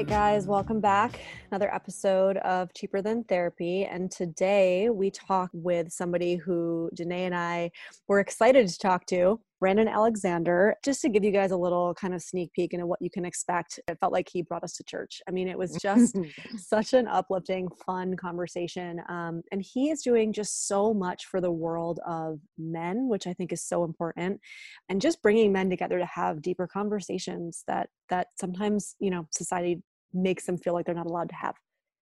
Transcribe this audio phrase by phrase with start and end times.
[0.00, 1.20] Right, guys, welcome back.
[1.50, 3.84] Another episode of Cheaper Than Therapy.
[3.84, 7.70] And today we talk with somebody who Danae and I
[8.08, 10.74] were excited to talk to, Brandon Alexander.
[10.82, 13.26] Just to give you guys a little kind of sneak peek into what you can
[13.26, 15.20] expect, it felt like he brought us to church.
[15.28, 16.16] I mean, it was just
[16.56, 19.02] such an uplifting, fun conversation.
[19.10, 23.34] Um, and he is doing just so much for the world of men, which I
[23.34, 24.40] think is so important,
[24.88, 29.82] and just bringing men together to have deeper conversations that that sometimes you know society
[30.12, 31.56] makes them feel like they're not allowed to have.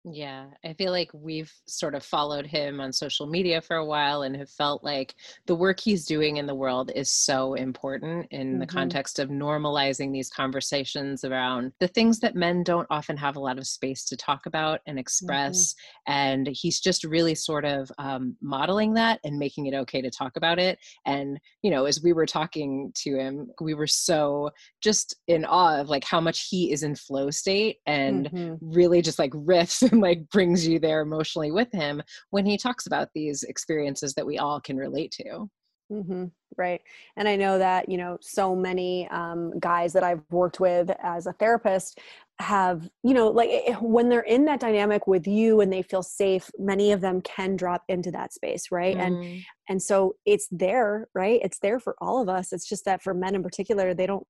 [0.06, 4.22] Yeah, I feel like we've sort of followed him on social media for a while
[4.22, 5.14] and have felt like
[5.47, 8.58] the work he's doing in the world is so important in mm-hmm.
[8.58, 13.41] the context of normalizing these conversations around the things that men don't often have a
[13.41, 15.72] lot of space to talk about and express.
[15.72, 16.12] Mm-hmm.
[16.12, 20.36] And he's just really sort of um, modeling that and making it okay to talk
[20.36, 20.78] about it.
[21.06, 24.50] And, you know, as we were talking to him, we were so
[24.82, 28.55] just in awe of like how much he is in flow state and mm-hmm.
[28.60, 32.87] really just like riffs and like brings you there emotionally with him when he talks
[32.87, 35.48] about these experiences that we all can relate to.
[35.92, 36.25] Mm-hmm,
[36.56, 36.81] right.
[37.17, 41.27] And I know that, you know, so many um, guys that I've worked with as
[41.27, 42.00] a therapist
[42.41, 46.03] have, you know, like eh, when they're in that dynamic with you and they feel
[46.03, 48.97] safe, many of them can drop into that space, right?
[48.97, 49.06] Mm.
[49.06, 51.41] And and so it's there, right?
[51.42, 52.53] It's there for all of us.
[52.53, 54.27] It's just that for men in particular, they don't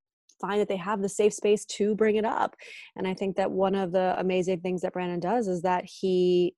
[0.47, 2.55] find that they have the safe space to bring it up.
[2.97, 6.55] And I think that one of the amazing things that Brandon does is that he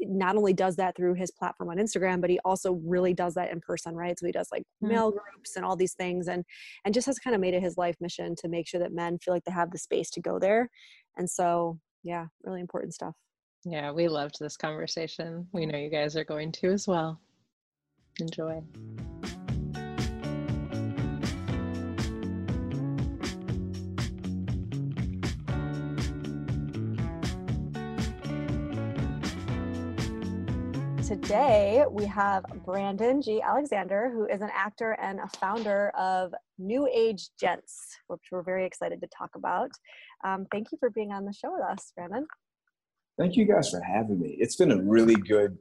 [0.00, 3.50] not only does that through his platform on Instagram, but he also really does that
[3.50, 4.18] in person, right?
[4.18, 4.88] So he does like mm-hmm.
[4.88, 6.44] male groups and all these things and
[6.84, 9.18] and just has kind of made it his life mission to make sure that men
[9.18, 10.68] feel like they have the space to go there.
[11.16, 13.14] And so yeah, really important stuff.
[13.64, 15.48] Yeah, we loved this conversation.
[15.52, 17.20] We know you guys are going to as well.
[18.20, 18.62] Enjoy.
[31.06, 33.40] Today we have Brandon G.
[33.40, 38.66] Alexander, who is an actor and a founder of New Age Gents, which we're very
[38.66, 39.70] excited to talk about.
[40.24, 42.26] Um, thank you for being on the show with us, Brandon.
[43.16, 44.36] Thank you guys for having me.
[44.40, 45.56] It's been a really good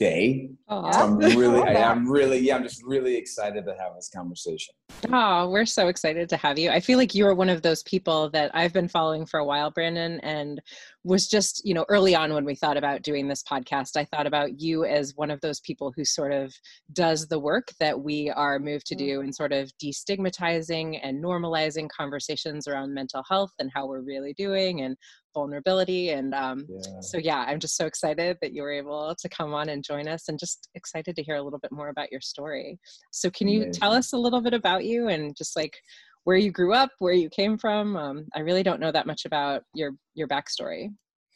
[0.00, 0.50] day.
[0.68, 4.74] So I'm really, I, am really, yeah, I'm just really excited to have this conversation.
[5.12, 6.70] Oh, we're so excited to have you.
[6.70, 9.44] I feel like you are one of those people that I've been following for a
[9.44, 10.60] while, Brandon, and
[11.04, 14.26] was just, you know, early on when we thought about doing this podcast, I thought
[14.26, 16.54] about you as one of those people who sort of
[16.92, 21.88] does the work that we are moved to do and sort of destigmatizing and normalizing
[21.88, 24.96] conversations around mental health and how we're really doing and
[25.34, 26.10] vulnerability.
[26.10, 27.00] And um, yeah.
[27.00, 30.06] so, yeah, I'm just so excited that you were able to come on and join
[30.06, 32.78] us and just excited to hear a little bit more about your story.
[33.10, 33.80] So, can you Amazing.
[33.80, 35.78] tell us a little bit about you and just like
[36.24, 37.96] where you grew up, where you came from?
[37.96, 40.92] Um, I really don't know that much about your your backstory.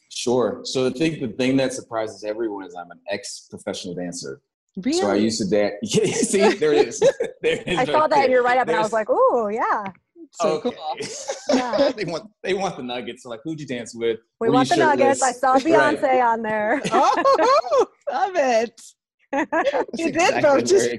[0.09, 0.61] Sure.
[0.63, 4.41] So I think the thing that surprises everyone is I'm an ex-professional dancer.
[4.77, 4.99] Really?
[4.99, 5.75] So I used to dance.
[6.29, 6.99] see, there it is.
[7.41, 9.07] there it is I right saw that in your write up, and I was like,
[9.09, 9.91] "Oh, yeah."
[10.33, 10.71] So okay.
[10.71, 10.97] cool.
[11.55, 11.91] Yeah.
[11.95, 13.23] they want they want the nuggets.
[13.23, 14.19] So like, who'd you dance with?
[14.39, 14.99] We want the shirtless?
[14.99, 15.23] nuggets.
[15.23, 16.21] I saw Beyonce right.
[16.21, 16.81] on there.
[16.91, 18.81] oh, love it.
[19.97, 20.61] you did though.
[20.61, 20.91] Just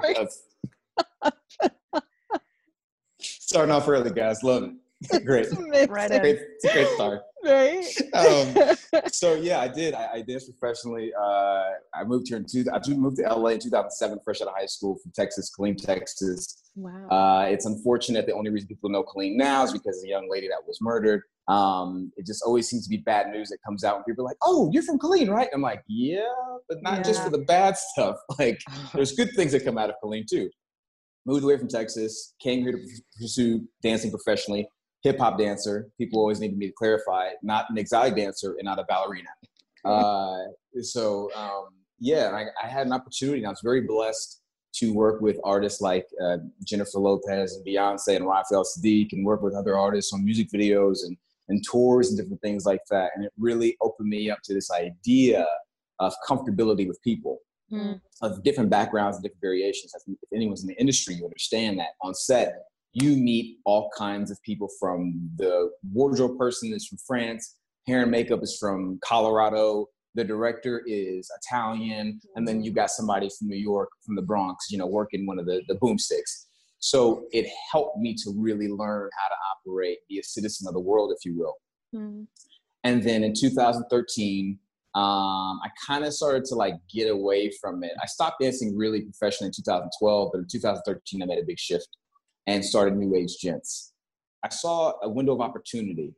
[3.49, 4.43] starting off early, guys.
[4.43, 5.25] Love it.
[5.25, 5.47] Great.
[5.71, 7.23] right great, it's a great start.
[7.45, 7.87] Right.
[8.15, 9.95] Um, so yeah, I did.
[9.95, 11.13] I, I danced professionally.
[11.15, 12.65] Uh, I moved here in two.
[12.73, 16.65] I moved to LA in 2007, fresh out of high school from Texas, Killeen, Texas.
[16.75, 17.07] Wow.
[17.09, 18.27] Uh, it's unfortunate.
[18.27, 20.81] The only reason people know Killeen now is because of the young lady that was
[20.81, 21.23] murdered.
[21.47, 24.29] Um, it just always seems to be bad news that comes out when people are
[24.29, 26.27] like, "Oh, you're from Killeen, right?" I'm like, "Yeah,
[26.69, 27.03] but not yeah.
[27.05, 28.17] just for the bad stuff.
[28.39, 28.61] Like,
[28.95, 30.51] there's good things that come out of Killeen too."
[31.29, 32.79] Moved away from Texas, came here to
[33.21, 34.67] pursue dancing professionally
[35.03, 35.91] hip hop dancer.
[35.99, 39.29] People always needed me to clarify, not an exotic dancer and not a ballerina.
[39.85, 40.39] Uh,
[40.83, 41.69] so um,
[42.01, 44.41] yeah, I, I, had an opportunity, and I was very blessed
[44.75, 49.41] to work with artists like uh, Jennifer Lopez and Beyonce and Raphael Saadiq, and work
[49.41, 51.17] with other artists on music videos and
[51.49, 53.13] and tours and different things like that.
[53.15, 55.47] And it really opened me up to this idea
[56.01, 57.39] of comfortability with people.
[57.73, 58.01] Mm.
[58.23, 59.93] Of different backgrounds and different variations.
[59.95, 64.43] if anyone's in the industry, you understand that on set, you meet all kinds of
[64.43, 67.57] people from the wardrobe person is from France,
[67.87, 73.29] hair and makeup is from Colorado, the director is Italian, and then you got somebody
[73.39, 76.47] from New York, from the Bronx, you know, working one of the, the boomsticks.
[76.81, 80.81] So it helped me to really learn how to operate, be a citizen of the
[80.81, 81.55] world, if you will.
[81.95, 82.27] Mm.
[82.85, 84.59] And then in 2013,
[84.99, 87.93] um, I kind of started to like get away from it.
[88.03, 91.87] I stopped dancing really professionally in 2012, but in 2013, I made a big shift
[92.49, 93.93] and started New Age Gents.
[94.45, 96.15] I saw a window of opportunity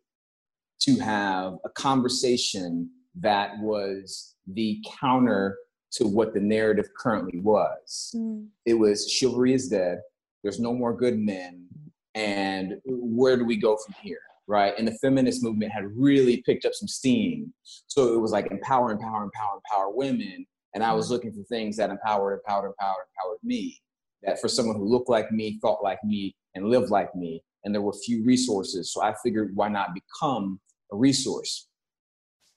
[0.80, 5.58] to have a conversation that was the counter
[5.92, 8.14] to what the narrative currently was.
[8.16, 8.46] Mm.
[8.64, 9.98] It was chivalry is dead,
[10.42, 11.66] there's no more good men,
[12.14, 14.22] and where do we go from here?
[14.50, 14.74] Right.
[14.76, 17.54] And the feminist movement had really picked up some steam.
[17.86, 20.44] So it was like empower, empower, empower, empower women.
[20.74, 21.10] And I was mm.
[21.10, 23.80] looking for things that empowered, empowered, empowered, empowered me.
[24.24, 27.44] That for someone who looked like me, thought like me, and lived like me.
[27.62, 28.92] And there were few resources.
[28.92, 30.58] So I figured why not become
[30.90, 31.68] a resource?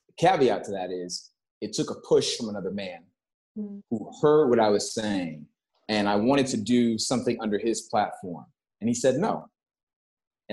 [0.08, 1.30] The caveat to that is
[1.62, 3.04] it took a push from another man
[3.56, 3.82] mm-hmm.
[3.92, 5.46] who heard what I was saying,
[5.90, 8.46] and I wanted to do something under his platform,
[8.82, 9.48] and he said no.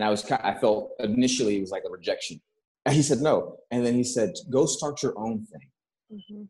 [0.01, 2.41] And I was, kind of, I felt initially it was like a rejection.
[2.87, 5.69] And he said no, and then he said, "Go start your own thing."
[6.11, 6.45] Mm-hmm.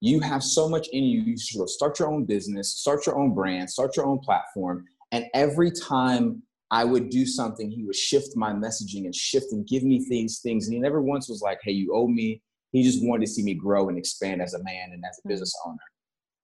[0.00, 1.20] You have so much in you.
[1.20, 4.86] You should go start your own business, start your own brand, start your own platform.
[5.12, 9.66] And every time I would do something, he would shift my messaging and shift and
[9.66, 10.66] give me things, things.
[10.66, 12.40] And he never once was like, hey, you owe me.
[12.72, 15.28] He just wanted to see me grow and expand as a man and as a
[15.28, 15.76] business owner.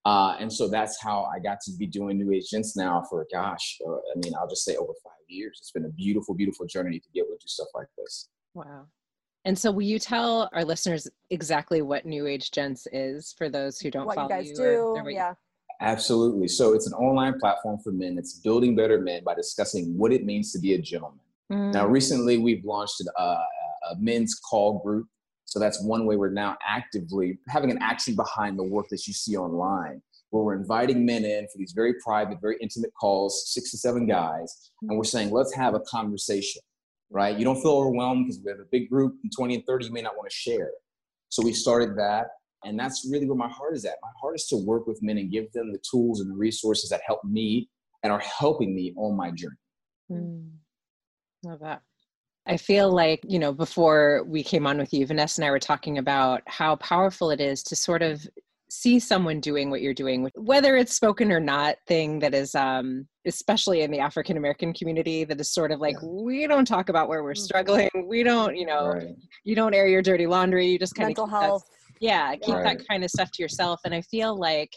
[0.05, 3.25] Uh, and so that's how I got to be doing New Age Gents now for,
[3.33, 5.57] gosh, uh, I mean, I'll just say over five years.
[5.59, 8.29] It's been a beautiful, beautiful journey to be able to do stuff like this.
[8.53, 8.85] Wow.
[9.45, 13.79] And so, will you tell our listeners exactly what New Age Gents is for those
[13.79, 14.77] who don't what follow you guys you do?
[14.95, 15.33] Or, yeah.
[15.81, 16.47] Absolutely.
[16.47, 18.17] So it's an online platform for men.
[18.19, 21.19] It's building better men by discussing what it means to be a gentleman.
[21.51, 21.73] Mm.
[21.73, 23.47] Now, recently we've launched a, a
[23.97, 25.07] men's call group.
[25.45, 29.13] So that's one way we're now actively having an action behind the work that you
[29.13, 30.01] see online,
[30.31, 34.07] where we're inviting men in for these very private, very intimate calls, six to seven
[34.07, 36.61] guys, and we're saying, let's have a conversation,
[37.09, 37.37] right?
[37.37, 39.91] You don't feel overwhelmed because we have a big group, and 20 and 30, you
[39.91, 40.71] may not want to share.
[41.29, 42.27] So we started that.
[42.63, 43.95] And that's really where my heart is at.
[44.03, 46.89] My heart is to work with men and give them the tools and the resources
[46.91, 47.69] that help me
[48.03, 49.55] and are helping me on my journey.
[50.11, 50.49] Mm.
[51.43, 51.81] Love that.
[52.45, 55.59] I feel like, you know, before we came on with you, Vanessa and I were
[55.59, 58.27] talking about how powerful it is to sort of
[58.73, 63.05] see someone doing what you're doing whether it's spoken or not thing that is um
[63.27, 66.07] especially in the african american community that is sort of like yeah.
[66.07, 67.43] we don't talk about where we're mm-hmm.
[67.43, 69.09] struggling we don't you know right.
[69.43, 71.65] you don't air your dirty laundry you just kind mental of health
[71.99, 72.63] yeah keep right.
[72.63, 74.71] that kind of stuff to yourself and i feel like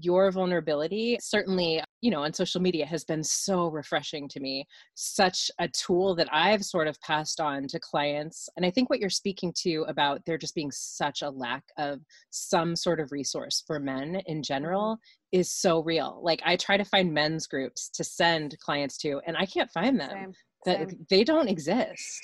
[0.00, 4.64] your vulnerability certainly you know on social media has been so refreshing to me
[4.94, 9.00] such a tool that i've sort of passed on to clients and i think what
[9.00, 12.00] you're speaking to about there just being such a lack of
[12.30, 14.98] some sort of resource for men in general
[15.32, 19.36] is so real like i try to find men's groups to send clients to and
[19.36, 20.32] i can't find them Same.
[20.66, 21.06] that Same.
[21.10, 22.20] they don't exist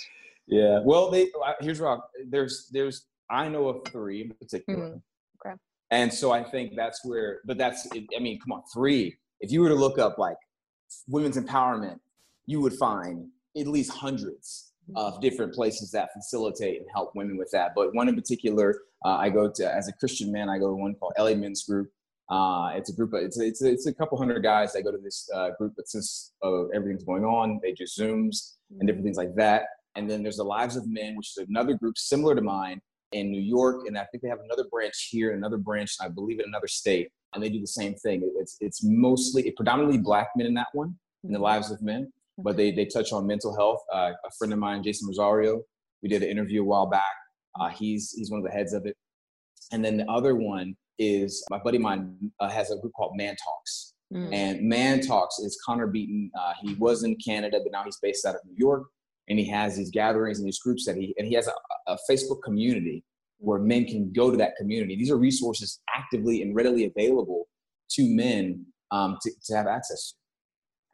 [0.46, 4.88] yeah well they uh, here's rock there's there's I know of three in particular.
[4.88, 5.48] Mm-hmm.
[5.48, 5.56] Okay.
[5.90, 9.16] And so I think that's where, but that's, I mean, come on, three.
[9.40, 10.36] If you were to look up like
[11.06, 11.98] women's empowerment,
[12.46, 15.20] you would find at least hundreds of mm-hmm.
[15.20, 17.72] different places that facilitate and help women with that.
[17.74, 20.74] But one in particular, uh, I go to as a Christian man, I go to
[20.74, 21.90] one called LA Men's Group.
[22.28, 24.98] Uh, it's a group of it's it's it's a couple hundred guys that go to
[24.98, 29.04] this uh, group, but since uh, everything's going on, they just zooms and different mm-hmm.
[29.04, 29.62] things like that.
[29.94, 32.80] And then there's the Lives of Men, which is another group similar to mine,
[33.12, 36.40] in New York, and I think they have another branch here, another branch, I believe,
[36.40, 38.28] in another state, and they do the same thing.
[38.38, 40.94] It's it's mostly predominantly black men in that one,
[41.24, 41.44] in the mm-hmm.
[41.44, 43.80] lives of men, but they they touch on mental health.
[43.92, 45.62] Uh, a friend of mine, Jason Rosario,
[46.02, 47.14] we did an interview a while back.
[47.58, 48.96] Uh, he's he's one of the heads of it,
[49.72, 53.36] and then the other one is my buddy mine uh, has a group called Man
[53.36, 53.94] Talks.
[54.14, 54.32] Mm.
[54.32, 56.30] And Man Talks is Connor Beaton.
[56.38, 58.84] Uh, he was in Canada, but now he's based out of New York
[59.28, 61.96] and he has these gatherings and these groups that he and he has a, a
[62.08, 63.04] Facebook community
[63.38, 64.96] where men can go to that community.
[64.96, 67.46] These are resources actively and readily available
[67.90, 70.14] to men um, to, to have access to.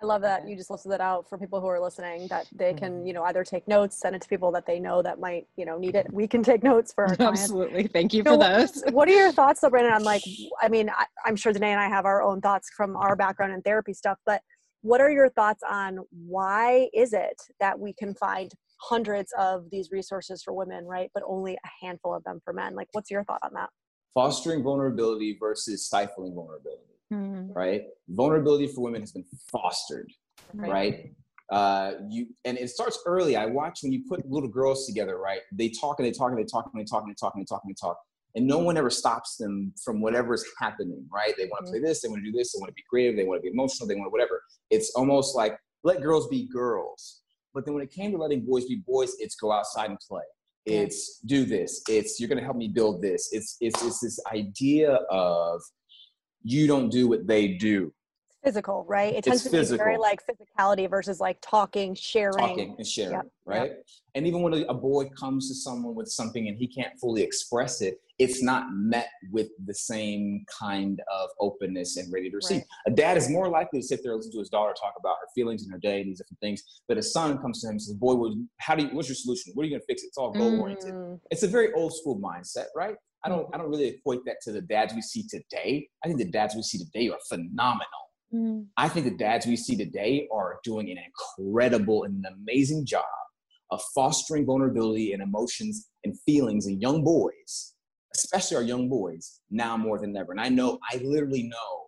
[0.02, 2.74] I love that you just listed that out for people who are listening that they
[2.74, 3.06] can, mm-hmm.
[3.06, 5.64] you know, either take notes, send it to people that they know that might, you
[5.64, 6.12] know, need it.
[6.12, 7.42] We can take notes for our clients.
[7.42, 7.86] Absolutely.
[7.86, 8.82] Thank you for those.
[8.90, 9.92] what are your thoughts though, Brandon?
[9.92, 10.24] I'm like,
[10.60, 13.52] I mean, I, I'm sure Danae and I have our own thoughts from our background
[13.52, 14.42] in therapy stuff, but
[14.82, 19.90] what are your thoughts on why is it that we can find hundreds of these
[19.90, 23.24] resources for women right but only a handful of them for men like what's your
[23.24, 23.70] thought on that
[24.12, 27.52] fostering vulnerability versus stifling vulnerability mm-hmm.
[27.52, 30.10] right vulnerability for women has been fostered
[30.54, 30.70] right.
[30.70, 31.14] right
[31.52, 33.36] uh, you and it starts early.
[33.36, 35.40] I watch when you put little girls together, right?
[35.52, 37.42] They talk and they talk and they talk and they talk and they talk and
[37.42, 37.98] they talk and they talk,
[38.34, 41.34] and no one ever stops them from whatever's happening, right?
[41.36, 41.80] They want to mm-hmm.
[41.80, 43.42] play this, they want to do this, they want to be creative, they want to
[43.42, 44.42] be emotional, they want to whatever.
[44.70, 47.20] It's almost like let girls be girls.
[47.54, 50.22] But then when it came to letting boys be boys, it's go outside and play.
[50.64, 51.82] It's do this.
[51.88, 53.30] It's you're gonna help me build this.
[53.32, 55.60] It's it's it's this idea of
[56.42, 57.92] you don't do what they do
[58.42, 59.14] physical, right?
[59.14, 59.78] It tends it's to physical.
[59.78, 62.38] be very like physicality versus like talking, sharing.
[62.38, 63.26] Talking and sharing, yep.
[63.44, 63.70] right?
[63.70, 63.86] Yep.
[64.14, 67.80] And even when a boy comes to someone with something and he can't fully express
[67.80, 72.58] it, it's not met with the same kind of openness and ready to receive.
[72.58, 72.66] Right.
[72.88, 75.16] A dad is more likely to sit there and listen to his daughter talk about
[75.20, 76.62] her feelings and her day and these different things.
[76.88, 78.90] But a son comes to him and says, "Boy, how do you?
[78.90, 79.52] What's your solution?
[79.54, 80.02] What are you going to fix?
[80.02, 80.08] It?
[80.08, 80.92] It's all goal oriented.
[80.92, 81.20] Mm.
[81.30, 82.96] It's a very old school mindset, right?
[83.24, 85.88] I don't, I don't really equate that to the dads we see today.
[86.04, 87.86] I think the dads we see today are phenomenal
[88.34, 88.66] Mm.
[88.76, 93.04] I think the dads we see today are doing an incredible and an amazing job
[93.70, 97.74] of fostering vulnerability and emotions and feelings in young boys,
[98.14, 100.32] especially our young boys, now more than ever.
[100.32, 101.86] And I know, I literally know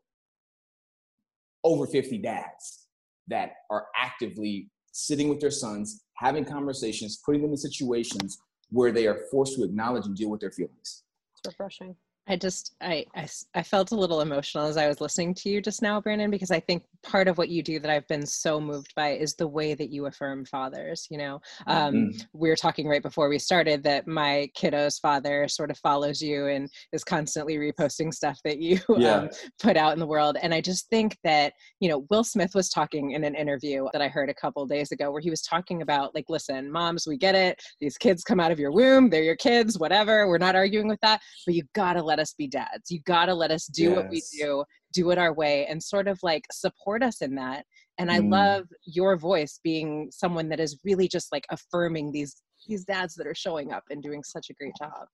[1.63, 2.89] over 50 dads
[3.29, 8.39] that are actively sitting with their sons, having conversations, putting them in situations
[8.71, 11.05] where they are forced to acknowledge and deal with their feelings.
[11.33, 11.97] It's refreshing.
[12.27, 15.61] I just I, I, I felt a little emotional as I was listening to you
[15.61, 18.61] just now, Brandon, because I think part of what you do that I've been so
[18.61, 21.07] moved by is the way that you affirm fathers.
[21.11, 22.19] You know, um, mm-hmm.
[22.33, 26.47] we were talking right before we started that my kiddo's father sort of follows you
[26.47, 29.17] and is constantly reposting stuff that you yeah.
[29.17, 29.29] um,
[29.61, 32.69] put out in the world, and I just think that you know Will Smith was
[32.69, 35.83] talking in an interview that I heard a couple days ago where he was talking
[35.83, 37.61] about like, listen, moms, we get it.
[37.81, 40.27] These kids come out of your womb, they're your kids, whatever.
[40.29, 42.91] We're not arguing with that, but you gotta let us be dads.
[42.91, 43.97] You got to let us do yes.
[43.97, 47.67] what we do, do it our way, and sort of like support us in that.
[47.99, 48.31] And I mm.
[48.31, 53.27] love your voice being someone that is really just like affirming these these dads that
[53.27, 55.07] are showing up and doing such a great job.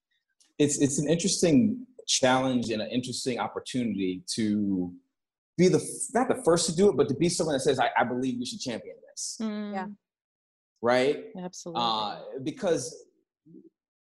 [0.58, 4.92] It's it's an interesting challenge and an interesting opportunity to
[5.56, 5.84] be the
[6.14, 8.38] not the first to do it, but to be someone that says, "I, I believe
[8.38, 9.72] we should champion this." Mm.
[9.74, 9.86] Yeah.
[10.82, 11.24] Right.
[11.38, 11.82] Absolutely.
[11.84, 13.04] Uh, because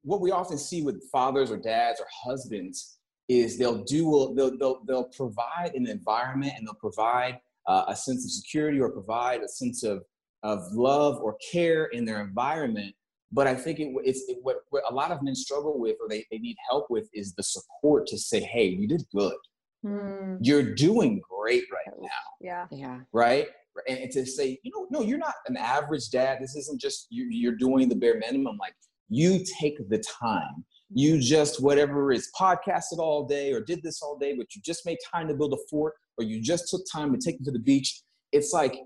[0.02, 4.84] what we often see with fathers or dads or husbands is they'll do they'll they'll,
[4.86, 9.48] they'll provide an environment and they'll provide uh, a sense of security or provide a
[9.48, 10.04] sense of
[10.42, 12.94] of love or care in their environment.
[13.32, 16.08] But i think it, it's it, what, what a lot of men struggle with or
[16.08, 19.36] they, they need help with is the support to say hey you did good.
[19.84, 20.38] Mm.
[20.40, 22.08] you're doing great right now.
[22.40, 22.66] Yeah.
[22.70, 23.00] Yeah.
[23.12, 23.48] Right?
[23.86, 26.38] And, and, to say you know no you're not an average dad.
[26.40, 28.56] This isn't just you, you're doing the bare minimum.
[28.58, 28.74] Like
[29.08, 30.64] you take the time.
[30.96, 34.86] You just, whatever is podcasted all day or did this all day, but you just
[34.86, 37.50] made time to build a fort or you just took time to take them to
[37.50, 38.02] the beach.
[38.30, 38.76] It's like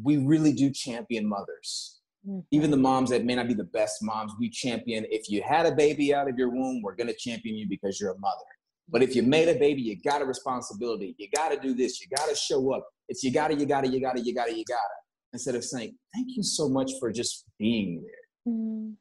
[0.00, 2.00] we really do champion mothers.
[2.26, 2.40] Mm-hmm.
[2.52, 5.04] Even the moms that may not be the best moms, we champion.
[5.10, 8.00] If you had a baby out of your womb, we're going to champion you because
[8.00, 8.44] you're a mother.
[8.88, 11.16] But if you made a baby, you got a responsibility.
[11.18, 12.00] You got to do this.
[12.00, 12.86] You got to show up.
[13.08, 14.74] It's you got to, you got to, you got to, you got to, you got
[14.74, 14.96] to.
[15.32, 18.54] Instead of saying, thank you so much for just being there.
[18.54, 18.92] Mm-hmm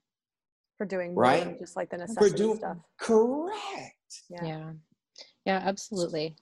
[0.77, 4.44] for doing right just like the necessity do, stuff correct yeah.
[4.44, 4.72] yeah
[5.46, 6.36] yeah absolutely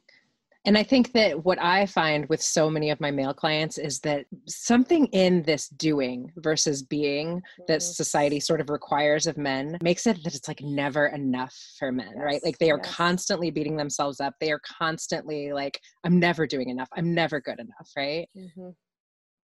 [0.65, 3.99] and I think that what I find with so many of my male clients is
[4.01, 7.91] that something in this doing versus being that mm-hmm.
[7.91, 12.11] society sort of requires of men makes it that it's like never enough for men,
[12.15, 12.23] yes.
[12.23, 12.41] right?
[12.45, 12.95] Like they are yes.
[12.95, 14.35] constantly beating themselves up.
[14.39, 16.87] They are constantly like, I'm never doing enough.
[16.95, 18.29] I'm never good enough, right?
[18.37, 18.69] Mm-hmm.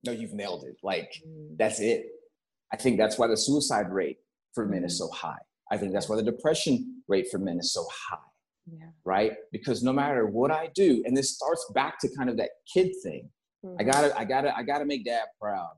[0.07, 0.77] No, you've nailed it.
[0.83, 1.57] Like, mm.
[1.57, 2.07] that's it.
[2.73, 4.19] I think that's why the suicide rate
[4.57, 5.39] for men is so high.
[5.71, 8.17] I think that's why the depression rate for men is so high.
[8.73, 8.87] Yeah.
[9.05, 9.33] Right?
[9.53, 12.93] Because no matter what I do, and this starts back to kind of that kid
[13.05, 13.29] thing.
[13.65, 13.77] Mm-hmm.
[13.81, 15.75] I gotta, I gotta, I gotta make dad proud.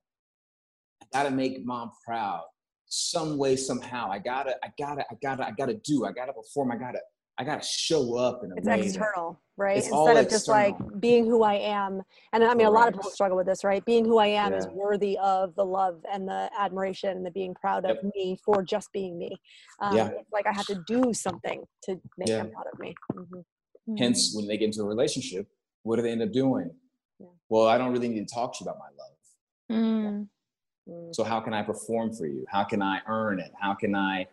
[1.02, 2.44] I gotta make mom proud.
[2.86, 4.10] Some way, somehow.
[4.10, 6.06] I gotta, I gotta, I gotta, I gotta do.
[6.06, 6.72] I gotta perform.
[6.72, 7.00] I gotta,
[7.38, 8.80] I gotta show up in a it's way.
[8.80, 9.78] It's external, right?
[9.78, 12.02] It's Instead of just like being who I am.
[12.32, 12.68] And I mean, Correct.
[12.68, 13.84] a lot of people struggle with this, right?
[13.84, 14.58] Being who I am yeah.
[14.58, 18.12] is worthy of the love and the admiration and the being proud of yep.
[18.14, 19.36] me for just being me.
[19.80, 20.08] Um, yeah.
[20.08, 22.38] It's like I have to do something to make yeah.
[22.38, 22.94] them proud of me.
[23.14, 23.96] Mm-hmm.
[23.96, 25.46] Hence, when they get into a relationship,
[25.84, 26.70] what do they end up doing?
[27.20, 27.26] Yeah.
[27.48, 29.80] Well, I don't really need to talk to you about my love.
[29.80, 30.28] Mm.
[30.88, 31.14] mm.
[31.14, 32.44] So how can I perform for you?
[32.48, 33.52] How can I earn it?
[33.60, 34.26] How can I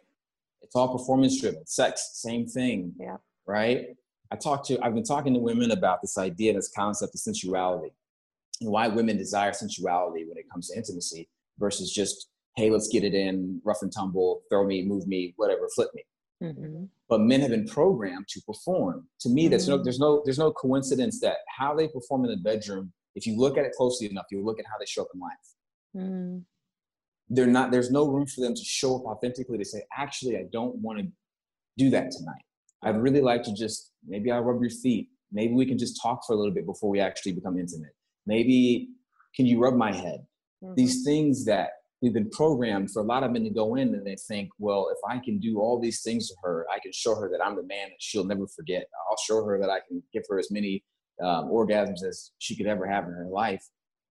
[0.65, 1.65] it's all performance driven.
[1.65, 2.93] Sex, same thing.
[2.99, 3.17] Yeah.
[3.47, 3.87] Right?
[4.31, 7.93] I talked to I've been talking to women about this idea, this concept of sensuality
[8.61, 11.29] and why women desire sensuality when it comes to intimacy
[11.59, 15.67] versus just, hey, let's get it in, rough and tumble, throw me, move me, whatever,
[15.73, 16.03] flip me.
[16.43, 16.85] Mm-hmm.
[17.09, 19.07] But men have been programmed to perform.
[19.21, 19.83] To me, there's no, mm-hmm.
[19.83, 22.91] there's no, there's no coincidence that how they perform in the bedroom.
[23.15, 25.19] If you look at it closely enough, you look at how they show up in
[25.19, 25.31] life.
[25.95, 26.43] mm.
[27.29, 30.43] They're not there's no room for them to show up authentically to say actually i
[30.51, 31.07] don't want to
[31.77, 32.41] do that tonight.
[32.83, 35.09] I'd really like to just maybe i'll rub your feet.
[35.31, 37.95] Maybe we can just talk for a little bit before we actually become intimate.
[38.25, 38.89] Maybe
[39.35, 40.25] can you rub my head?
[40.63, 40.75] Mm-hmm.
[40.75, 44.07] these things that we've been programmed for a lot of men to go in and
[44.07, 47.13] they think well if i can do all these things to her i can show
[47.13, 48.85] her that i'm the man that she'll never forget.
[49.11, 50.81] I'll show her that i can give her as many
[51.21, 53.65] um, orgasms as she could ever have in her life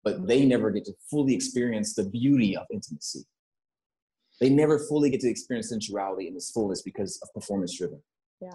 [0.04, 3.24] but they never get to fully experience the beauty of intimacy.
[4.40, 8.02] They never fully get to experience sensuality in its fullness because of performance driven.
[8.40, 8.54] Yeah.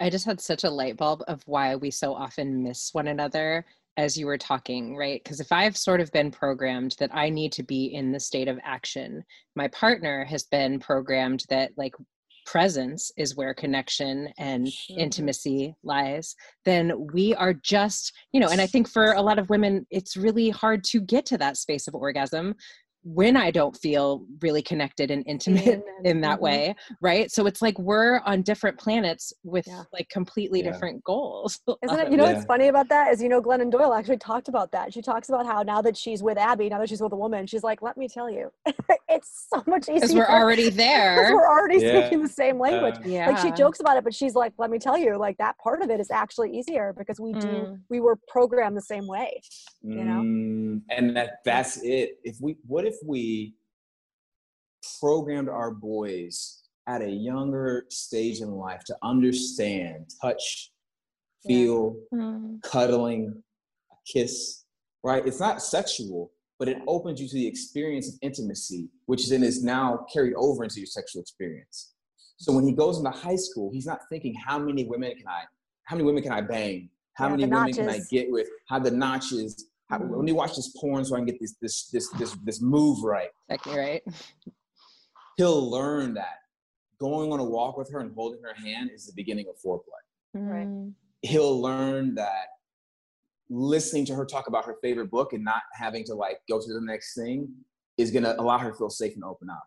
[0.00, 3.66] I just had such a light bulb of why we so often miss one another
[3.96, 5.22] as you were talking, right?
[5.22, 8.48] Because if I've sort of been programmed that I need to be in the state
[8.48, 9.22] of action,
[9.56, 11.94] my partner has been programmed that like
[12.50, 14.98] presence is where connection and mm-hmm.
[14.98, 19.48] intimacy lies, then we are just, you know, and I think for a lot of
[19.50, 22.56] women, it's really hard to get to that space of orgasm
[23.02, 26.44] when I don't feel really connected and intimate in that mm-hmm.
[26.44, 27.30] way, right?
[27.30, 29.84] So it's like we're on different planets with yeah.
[29.92, 30.72] like completely yeah.
[30.72, 31.60] different goals.
[31.82, 32.10] Isn't it?
[32.10, 32.34] You know yeah.
[32.34, 34.92] what's funny about that is you know Glennon Doyle actually talked about that.
[34.92, 37.46] She talks about how now that she's with Abby, now that she's with a woman,
[37.46, 38.52] she's like, let me tell you,
[39.08, 39.94] it's so much easier.
[39.94, 41.34] Because we're already there.
[41.34, 42.96] we're already speaking the same language.
[43.04, 43.30] yeah.
[43.30, 45.80] Like she jokes about it, but she's like, let me tell you, like that part
[45.82, 47.40] of it is actually easier because we mm.
[47.40, 49.40] do we were programmed the same way.
[49.82, 50.20] You know?
[50.20, 52.18] Mm, and that that's it.
[52.22, 53.54] If we what if we
[55.00, 60.70] programmed our boys at a younger stage in life to understand touch,
[61.46, 62.18] feel, yeah.
[62.18, 62.56] mm-hmm.
[62.64, 63.42] cuddling,
[63.92, 64.64] a kiss,
[65.04, 65.26] right?
[65.26, 69.62] It's not sexual, but it opens you to the experience of intimacy, which then is
[69.62, 71.92] now carried over into your sexual experience.
[72.38, 75.42] So when he goes into high school, he's not thinking how many women can I,
[75.84, 76.88] how many women can I bang?
[77.14, 77.76] How yeah, many women notches.
[77.76, 78.48] can I get with?
[78.68, 81.86] How the notches, how, let me watch this porn so I can get this this
[81.88, 83.30] this this this move right.
[83.48, 84.02] Exactly right.
[85.36, 86.38] He'll learn that
[87.00, 89.80] going on a walk with her and holding her hand is the beginning of foreplay.
[90.34, 90.66] Right.
[90.66, 90.90] Mm-hmm.
[91.22, 92.46] He'll learn that
[93.48, 96.72] listening to her talk about her favorite book and not having to like go to
[96.72, 97.48] the next thing
[97.98, 99.64] is gonna allow her to feel safe and open up.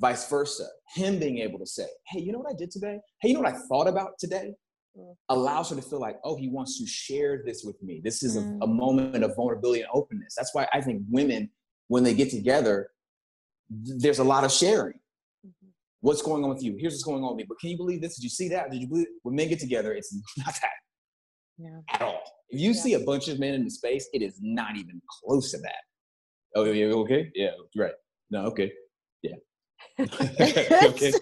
[0.00, 3.00] Vice versa, him being able to say, "Hey, you know what I did today?
[3.20, 4.54] Hey, you know what I thought about today?
[4.98, 5.14] Mm.
[5.30, 8.02] allows her to feel like, oh, he wants to share this with me.
[8.04, 8.74] This is a, a, mm.
[8.74, 10.34] moment of vulnerability and openness.
[10.36, 11.50] That's why I think women,
[11.88, 12.90] when they get together,
[13.86, 14.98] th- there's a lot of sharing.
[15.46, 15.68] Mm-hmm.
[16.00, 16.76] What's going on with you?
[16.78, 17.44] Here's what's going on with me.
[17.48, 18.16] But can you believe this?
[18.16, 18.70] Did you see that?
[18.70, 19.06] Did you believe?
[19.06, 19.12] It?
[19.22, 20.70] When men get together, it's not that
[21.58, 21.78] yeah.
[21.92, 22.22] at all.
[22.50, 22.80] If you yeah.
[22.80, 25.82] see a bunch of men in the space, it is not even close to that.
[26.54, 27.94] Oh, yeah, okay, yeah, right.
[28.30, 28.70] No, okay,
[29.22, 29.36] yeah.
[30.00, 31.12] okay.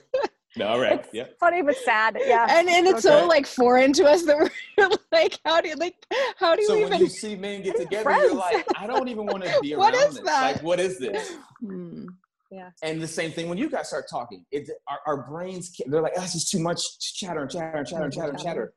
[0.56, 1.00] No, all right.
[1.00, 1.26] It's yeah.
[1.38, 2.16] Funny but sad.
[2.20, 2.46] Yeah.
[2.50, 3.20] And and it's okay.
[3.20, 5.94] so like foreign to us that we're like, how do you like
[6.36, 8.24] how do you so even when you see men get together, friends.
[8.24, 10.24] you're like, I don't even want to be around what is this.
[10.24, 10.42] That?
[10.42, 11.36] Like, what is this?
[11.60, 12.06] Hmm.
[12.50, 12.70] Yeah.
[12.82, 16.14] And the same thing when you guys start talking, it our, our brains they're like,
[16.16, 18.72] oh, this is too much chatter and chatter and chatter and chatter and chatter.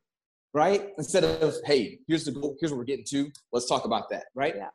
[0.54, 0.90] Right?
[1.00, 3.32] Instead of, hey, here's the goal, here's what we're getting to.
[3.52, 4.26] Let's talk about that.
[4.36, 4.54] Right?
[4.56, 4.70] Yeah.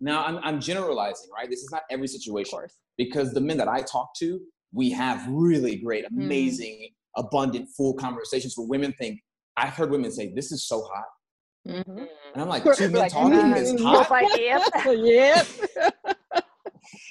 [0.00, 1.48] Now I'm I'm generalizing, right?
[1.48, 2.58] This is not every situation.
[2.98, 4.40] Because the men that I talk to,
[4.72, 6.20] we have really great, hmm.
[6.20, 7.24] amazing, mm.
[7.24, 9.20] abundant, full conversations where women think,
[9.56, 11.04] I've heard women say, this is so hot.
[11.68, 11.98] Mm-hmm.
[11.98, 14.10] And I'm like, two men like, talking mm, is hot?
[14.10, 14.62] Like, yep.
[14.86, 15.46] yep.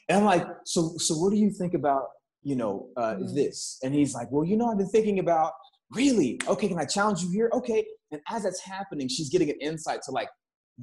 [0.10, 2.06] and I'm like, so, so what do you think about,
[2.44, 3.36] you know, uh, mm.
[3.36, 3.78] this?
[3.84, 5.54] And he's like, well, you know, I've been thinking about,
[5.92, 6.40] really?
[6.48, 7.50] Okay, can I challenge you here?
[7.54, 7.86] Okay.
[8.12, 10.30] And as that's happening, she's getting an insight to like,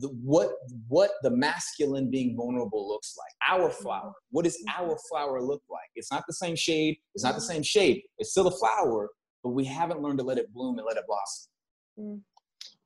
[0.01, 0.51] the, what
[0.89, 3.59] what the masculine being vulnerable looks like.
[3.59, 3.83] Our mm-hmm.
[3.83, 4.13] flower.
[4.31, 5.91] What does our flower look like?
[5.95, 6.97] It's not the same shade.
[7.15, 7.53] It's not the mm-hmm.
[7.53, 8.05] same shape.
[8.19, 9.11] It's still a flower,
[9.43, 11.51] but we haven't learned to let it bloom and let it blossom.
[11.99, 12.21] Mm.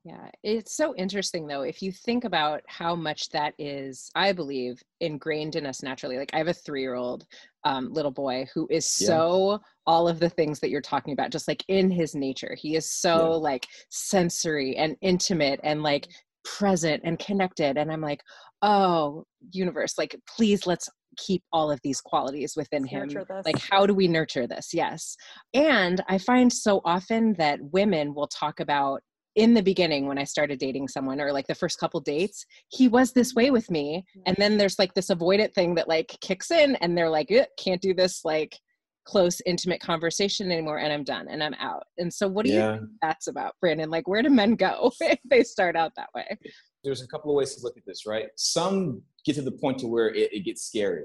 [0.05, 1.61] Yeah, it's so interesting though.
[1.61, 6.17] If you think about how much that is, I believe, ingrained in us naturally.
[6.17, 7.25] Like I have a three-year-old
[7.63, 9.57] um, little boy who is so yeah.
[9.87, 12.53] all of the things that you're talking about, just like in his nature.
[12.59, 13.35] He is so yeah.
[13.35, 16.09] like sensory and intimate and like
[16.43, 18.21] present and connected and i'm like
[18.61, 23.25] oh universe like please let's keep all of these qualities within let's him.
[23.45, 24.69] Like how do we nurture this?
[24.73, 25.15] Yes.
[25.53, 29.01] And i find so often that women will talk about
[29.35, 32.87] in the beginning when i started dating someone or like the first couple dates he
[32.87, 34.21] was this way with me mm-hmm.
[34.27, 37.81] and then there's like this avoidant thing that like kicks in and they're like can't
[37.81, 38.59] do this like
[39.05, 42.73] close intimate conversation anymore and i'm done and i'm out and so what do yeah.
[42.73, 46.09] you think that's about brandon like where do men go if they start out that
[46.15, 46.37] way
[46.83, 49.77] there's a couple of ways to look at this right some get to the point
[49.77, 51.03] to where it, it gets scary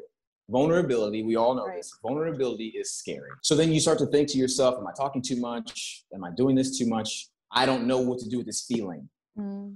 [0.51, 1.79] vulnerability we all know right.
[1.79, 5.21] this vulnerability is scary so then you start to think to yourself am i talking
[5.21, 8.47] too much am i doing this too much i don't know what to do with
[8.47, 9.09] this feeling
[9.39, 9.75] mm.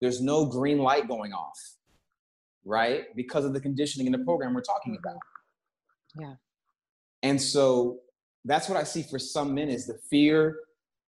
[0.00, 1.58] there's no green light going off
[2.64, 3.04] right?
[3.16, 5.18] Because of the conditioning in the program we're talking about.
[6.18, 6.34] Yeah.
[7.22, 7.98] And so
[8.44, 10.58] that's what I see for some men is the fear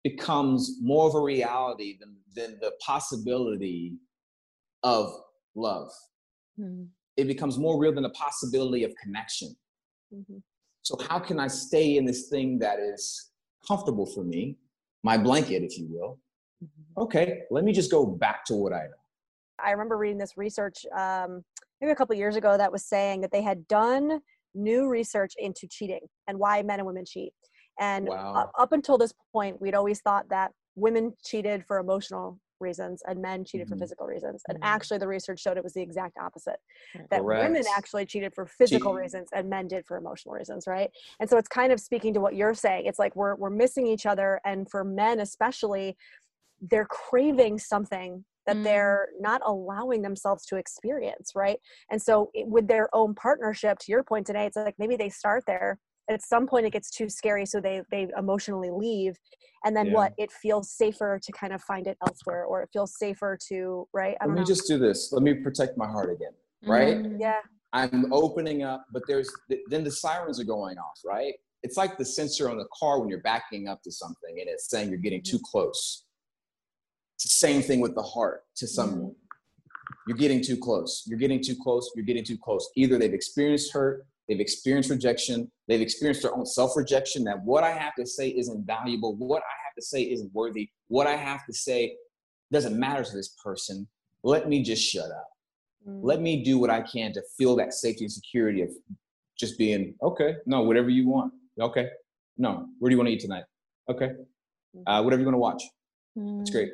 [0.04, 3.95] becomes more of a reality than, than the possibility
[4.84, 5.12] of
[5.56, 5.89] love.
[6.60, 6.86] Mm-hmm.
[7.17, 9.56] It becomes more real than the possibility of connection.
[10.13, 10.38] Mm-hmm.
[10.82, 13.32] So, how can I stay in this thing that is
[13.65, 14.58] comfortable for me,
[15.04, 16.19] my blanket, if you will?
[16.63, 17.02] Mm-hmm.
[17.02, 19.04] Okay, let me just go back to what I know.
[19.63, 21.43] I remember reading this research um,
[21.80, 24.19] maybe a couple years ago that was saying that they had done
[24.56, 27.34] new research into cheating and why men and women cheat.
[27.80, 28.52] And wow.
[28.58, 33.44] up, until this point, we'd always thought that women cheated for emotional reasons and men
[33.44, 33.76] cheated mm-hmm.
[33.76, 34.42] for physical reasons.
[34.48, 34.66] And mm-hmm.
[34.66, 36.58] actually, the research showed it was the exact opposite
[37.10, 37.50] that Correct.
[37.50, 40.89] women actually cheated for physical reasons and men did for emotional reasons, right?
[41.20, 42.86] And so it's kind of speaking to what you're saying.
[42.86, 44.39] It's like we're, we're missing each other.
[44.46, 45.98] And for men, especially,
[46.62, 48.63] they're craving something that mm.
[48.63, 51.58] they're not allowing themselves to experience right?
[51.89, 55.10] And so it, with their own partnership to your point today it's like maybe they
[55.10, 59.15] start there and at some point it gets too scary so they they emotionally leave
[59.65, 59.93] and then yeah.
[59.93, 63.88] what it feels safer to kind of find it elsewhere or it feels safer to
[63.93, 64.17] right?
[64.19, 64.45] Let me know.
[64.45, 65.12] just do this.
[65.12, 66.34] Let me protect my heart again
[66.65, 66.97] right?
[66.97, 67.21] Mm-hmm.
[67.21, 67.39] yeah.
[67.73, 69.32] I'm opening up but there's
[69.69, 71.34] then the sirens are going off right?
[71.63, 74.69] It's like the sensor on the car when you're backing up to something and it's
[74.69, 76.03] saying you're getting too close.
[76.03, 76.12] it's the
[77.17, 79.13] same thing with the heart to someone
[80.08, 83.71] you're getting too close you're getting too close you're getting too close either they've experienced
[83.71, 85.52] hurt They've experienced rejection.
[85.67, 89.15] They've experienced their own self rejection that what I have to say isn't valuable.
[89.15, 90.69] What I have to say isn't worthy.
[90.88, 91.95] What I have to say
[92.52, 93.88] doesn't matter to this person.
[94.23, 95.28] Let me just shut up.
[95.88, 95.99] Mm.
[96.02, 98.69] Let me do what I can to feel that safety and security of
[99.38, 101.34] just being, okay, no, whatever you want.
[101.60, 101.89] Okay.
[102.38, 103.43] No, where do you want to eat tonight?
[103.89, 104.12] Okay.
[104.76, 104.84] Mm.
[104.88, 105.63] Uh, whatever you want to watch.
[106.17, 106.39] Mm.
[106.39, 106.69] That's great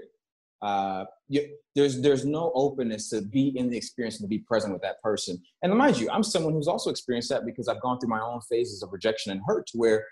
[0.61, 4.73] uh, you, there's there's no openness to be in the experience and to be present
[4.73, 5.41] with that person.
[5.61, 8.41] And mind you, I'm someone who's also experienced that because I've gone through my own
[8.41, 10.05] phases of rejection and hurt, to where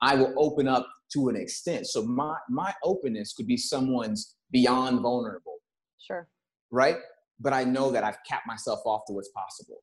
[0.00, 1.86] I will open up to an extent.
[1.86, 5.56] So my my openness could be someone's beyond vulnerable.
[5.98, 6.28] Sure.
[6.70, 6.98] Right.
[7.40, 9.78] But I know that I've capped myself off to what's possible.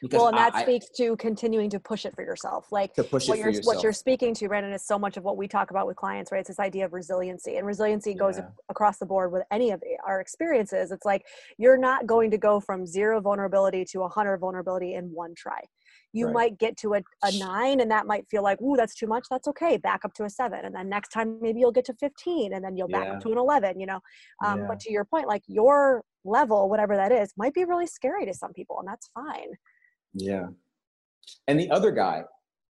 [0.00, 2.66] Because well, and that I, speaks to continuing to push it for yourself.
[2.72, 5.70] Like what you're what you're speaking to, Brandon, is so much of what we talk
[5.70, 6.40] about with clients, right?
[6.40, 10.20] It's this idea of resiliency, and resiliency goes across the board with any of our
[10.20, 10.90] experiences.
[10.90, 11.24] It's like
[11.58, 15.60] you're not going to go from zero vulnerability to a hundred vulnerability in one try.
[16.12, 16.34] You right.
[16.34, 19.26] might get to a, a nine, and that might feel like, ooh, that's too much.
[19.30, 19.76] That's okay.
[19.76, 22.64] Back up to a seven, and then next time maybe you'll get to fifteen, and
[22.64, 23.14] then you'll back yeah.
[23.14, 23.80] up to an eleven.
[23.80, 24.00] You know,
[24.44, 24.66] um, yeah.
[24.68, 28.34] but to your point, like your level, whatever that is, might be really scary to
[28.34, 29.54] some people, and that's fine.
[30.14, 30.46] Yeah.
[31.48, 32.24] And the other guy,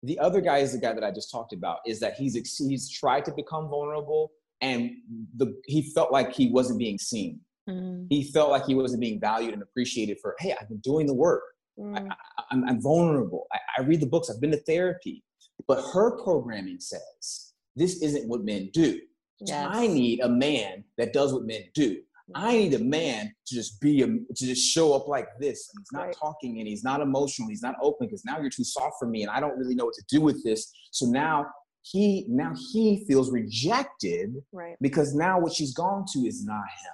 [0.04, 2.90] the other guy is the guy that I just talked about, is that he's he's
[2.90, 4.92] tried to become vulnerable and
[5.38, 7.40] the he felt like he wasn't being seen.
[7.70, 8.08] Mm.
[8.10, 11.14] He felt like he wasn't being valued and appreciated for, hey, I've been doing the
[11.14, 11.44] work.
[11.80, 12.10] Mm.
[12.52, 13.48] I, am vulnerable.
[13.52, 14.30] I, I read the books.
[14.30, 15.24] I've been to therapy.
[15.68, 19.00] But her programming says this isn't what men do.
[19.40, 19.68] Yes.
[19.72, 22.02] I need a man that does what men do.
[22.36, 25.70] I need a man to just be a, to just show up like this.
[25.74, 26.16] And he's not right.
[26.20, 27.50] talking and he's not emotional.
[27.50, 29.86] He's not open because now you're too soft for me and I don't really know
[29.86, 30.72] what to do with this.
[30.92, 31.48] So now
[31.84, 34.76] he now he feels rejected right.
[34.82, 36.94] because now what she's gone to is not him.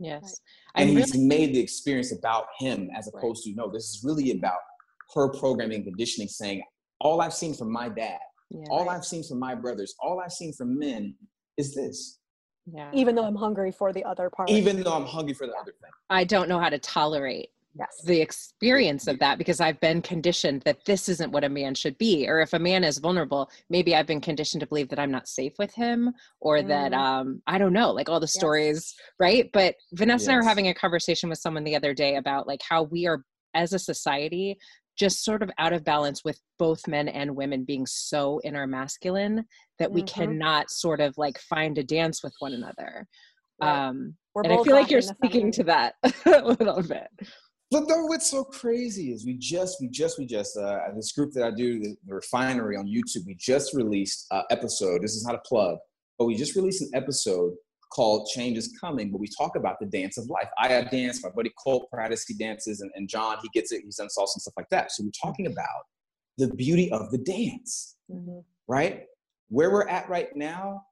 [0.00, 0.40] Yes.
[0.74, 3.54] And he's really- made the experience about him as opposed right.
[3.54, 4.60] to no, this is really about
[5.14, 6.62] her programming conditioning saying,
[7.00, 8.18] all I've seen from my dad,
[8.50, 8.96] yeah, all right.
[8.96, 11.14] I've seen from my brothers, all I've seen from men
[11.56, 12.18] is this
[12.72, 12.90] yeah.
[12.92, 15.72] even though i'm hungry for the other part even though i'm hungry for the other
[15.80, 18.02] thing i don't know how to tolerate yes.
[18.04, 21.96] the experience of that because i've been conditioned that this isn't what a man should
[21.98, 25.10] be or if a man is vulnerable maybe i've been conditioned to believe that i'm
[25.10, 26.68] not safe with him or mm.
[26.68, 28.96] that um i don't know like all the stories yes.
[29.18, 30.28] right but vanessa yes.
[30.28, 33.06] and i were having a conversation with someone the other day about like how we
[33.06, 33.22] are
[33.54, 34.56] as a society
[34.98, 39.44] just sort of out of balance with both men and women being so inner masculine
[39.78, 40.20] that we mm-hmm.
[40.20, 43.06] cannot sort of like find a dance with one another.
[43.60, 43.86] Right.
[43.86, 45.94] Um, We're and I feel like you're speaking to that
[46.26, 47.08] a little bit.
[47.70, 51.32] But though what's so crazy is we just, we just, we just, uh, this group
[51.34, 55.02] that I do, the, the refinery on YouTube, we just released an episode.
[55.02, 55.76] This is not a plug,
[56.18, 57.52] but we just released an episode
[57.90, 60.48] called Change is Coming, but we talk about the dance of life.
[60.58, 63.82] I have dance, my buddy Colt practice, he dances, and, and John, he gets it,
[63.84, 64.92] he's done salsa and stuff like that.
[64.92, 65.86] So we're talking about
[66.36, 68.40] the beauty of the dance, mm-hmm.
[68.66, 69.04] right?
[69.48, 70.82] Where we're at right now,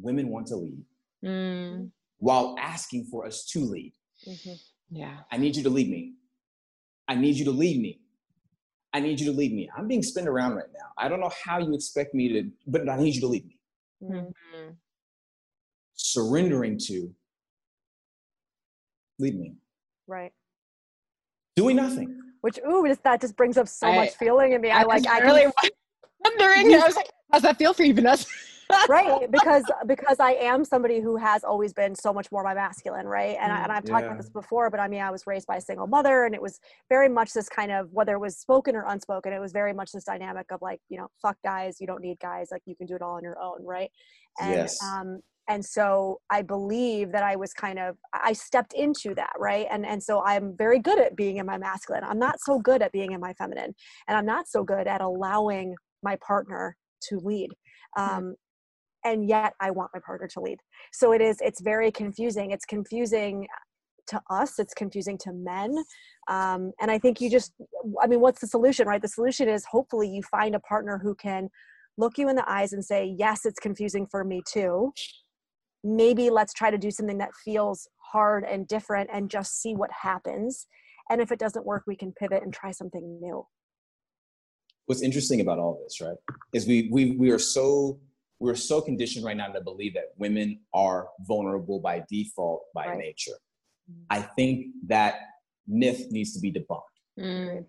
[0.00, 0.84] women want to lead
[1.24, 1.90] mm.
[2.18, 3.92] while asking for us to lead.
[4.26, 4.52] Mm-hmm.
[4.90, 5.16] Yeah.
[5.30, 6.14] I need you to lead me.
[7.08, 8.00] I need you to lead me.
[8.92, 9.70] I need you to lead me.
[9.76, 10.88] I'm being spun around right now.
[10.98, 13.58] I don't know how you expect me to, but I need you to lead me.
[14.02, 14.70] Mm-hmm
[16.12, 17.12] surrendering to
[19.18, 19.54] lead me.
[20.06, 20.32] Right.
[21.56, 22.18] doing nothing.
[22.40, 24.70] Which ooh, just, that just brings up so I, much feeling in me.
[24.70, 25.06] I, I like.
[25.06, 25.46] I really
[26.24, 26.74] wondering.
[26.74, 28.26] I was like, how's that feel for you, Vanessa?
[28.88, 33.06] right because because i am somebody who has always been so much more my masculine
[33.06, 34.12] right and, I, and i've talked yeah.
[34.12, 36.40] about this before but i mean i was raised by a single mother and it
[36.40, 39.72] was very much this kind of whether it was spoken or unspoken it was very
[39.72, 42.74] much this dynamic of like you know fuck guys you don't need guys like you
[42.74, 43.90] can do it all on your own right
[44.40, 44.82] and yes.
[44.82, 49.66] um and so i believe that i was kind of i stepped into that right?
[49.70, 52.04] And and so i'm very good at being in my masculine.
[52.04, 53.74] I'm not so good at being in my feminine.
[54.08, 56.76] And i'm not so good at allowing my partner
[57.08, 57.50] to lead.
[57.96, 58.34] Um,
[59.04, 60.58] and yet i want my partner to lead.
[60.92, 62.50] So it is it's very confusing.
[62.52, 63.46] It's confusing
[64.08, 64.58] to us.
[64.58, 65.76] It's confusing to men.
[66.28, 67.52] Um, and i think you just
[68.02, 69.02] i mean what's the solution right?
[69.02, 71.48] The solution is hopefully you find a partner who can
[71.98, 74.92] look you in the eyes and say yes it's confusing for me too
[75.84, 79.90] maybe let's try to do something that feels hard and different and just see what
[79.90, 80.66] happens
[81.10, 83.46] and if it doesn't work we can pivot and try something new
[84.86, 86.16] what's interesting about all this right
[86.52, 87.98] is we we, we are so
[88.42, 92.98] we're so conditioned right now to believe that women are vulnerable by default by right.
[92.98, 93.38] nature.
[93.90, 94.02] Mm.
[94.10, 95.20] I think that
[95.68, 96.82] myth needs to be debunked.
[97.20, 97.64] Mm.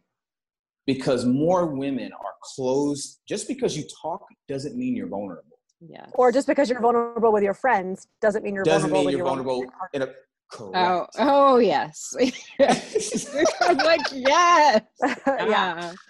[0.87, 3.19] Because more women are closed.
[3.27, 5.52] Just because you talk doesn't mean you're vulnerable.
[5.87, 6.05] Yeah.
[6.13, 9.25] Or just because you're vulnerable with your friends doesn't mean you're doesn't vulnerable mean you're
[9.25, 10.07] vulnerable in a
[10.53, 10.75] Correct.
[10.77, 12.15] Oh, oh yes.
[12.59, 14.81] I'm like, yes.
[15.27, 15.93] Yeah.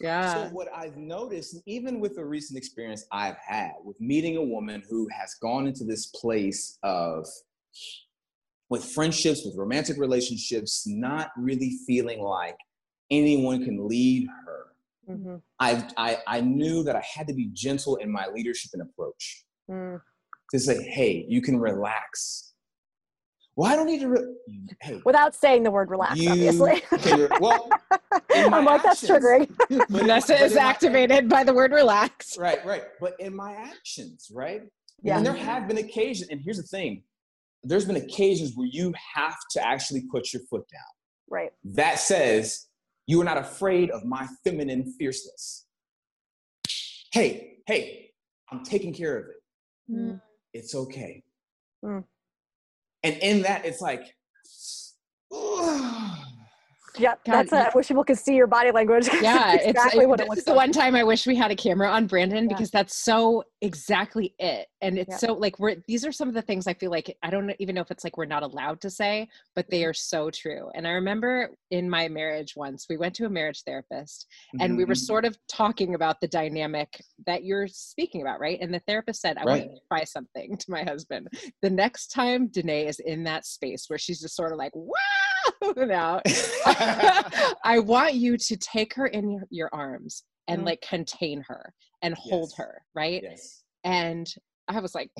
[0.00, 0.34] Yeah.
[0.34, 4.82] So what I've noticed, even with the recent experience I've had with meeting a woman
[4.88, 7.26] who has gone into this place of
[8.70, 12.56] with friendships, with romantic relationships, not really feeling like
[13.10, 14.66] anyone can lead her.
[15.08, 15.36] Mm-hmm.
[15.60, 19.44] I, I I knew that I had to be gentle in my leadership and approach.
[19.70, 20.00] Mm.
[20.52, 22.46] To say, hey, you can relax
[23.56, 24.08] well, I don't need to.
[24.08, 24.34] Re-
[24.82, 26.82] hey, without saying the word relax, obviously.
[26.92, 27.70] Re- well,
[28.34, 29.88] I'm like actions, that's triggering.
[29.88, 32.36] Vanessa is activated my, by the word relax.
[32.36, 32.82] Right, right.
[33.00, 34.60] But in my actions, right?
[35.02, 35.16] Yeah.
[35.16, 37.02] And there have been occasions, and here's the thing:
[37.64, 40.82] there's been occasions where you have to actually put your foot down.
[41.30, 41.52] Right.
[41.64, 42.66] That says
[43.06, 45.66] you are not afraid of my feminine fierceness.
[47.12, 48.10] Hey, hey,
[48.50, 49.92] I'm taking care of it.
[49.92, 50.20] Mm.
[50.52, 51.22] It's okay.
[51.84, 52.04] Mm
[53.06, 54.02] and in that it's like
[56.98, 59.08] Yeah, that's a, I wish people could see your body language.
[59.26, 61.88] Yeah, exactly it's, what it looks the one time I wish we had a camera
[61.88, 62.54] on Brandon yeah.
[62.54, 64.68] because that's so exactly it.
[64.82, 65.16] And it's yeah.
[65.16, 67.74] so like we're these are some of the things I feel like I don't even
[67.74, 69.90] know if it's like we're not allowed to say, but they mm-hmm.
[69.90, 70.70] are so true.
[70.74, 74.64] And I remember in my marriage once, we went to a marriage therapist mm-hmm.
[74.64, 75.00] and we were mm-hmm.
[75.00, 78.58] sort of talking about the dynamic that you're speaking about, right?
[78.60, 79.66] And the therapist said, I right.
[79.66, 81.28] want to try something to my husband.
[81.62, 85.25] The next time Danae is in that space where she's just sort of like, wow
[85.76, 86.20] now.
[87.64, 90.66] I want you to take her in your, your arms and mm.
[90.66, 92.58] like contain her and hold yes.
[92.58, 93.22] her, right?
[93.22, 93.62] Yes.
[93.84, 94.26] And
[94.68, 95.10] I was like,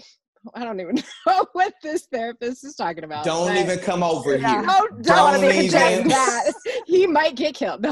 [0.55, 0.97] I don't even
[1.27, 3.25] know what this therapist is talking about.
[3.25, 4.61] Don't but, even come over yeah.
[4.61, 4.65] here.
[4.69, 6.09] Oh, don't, don't even.
[6.09, 6.53] that.
[6.87, 7.87] he might get killed.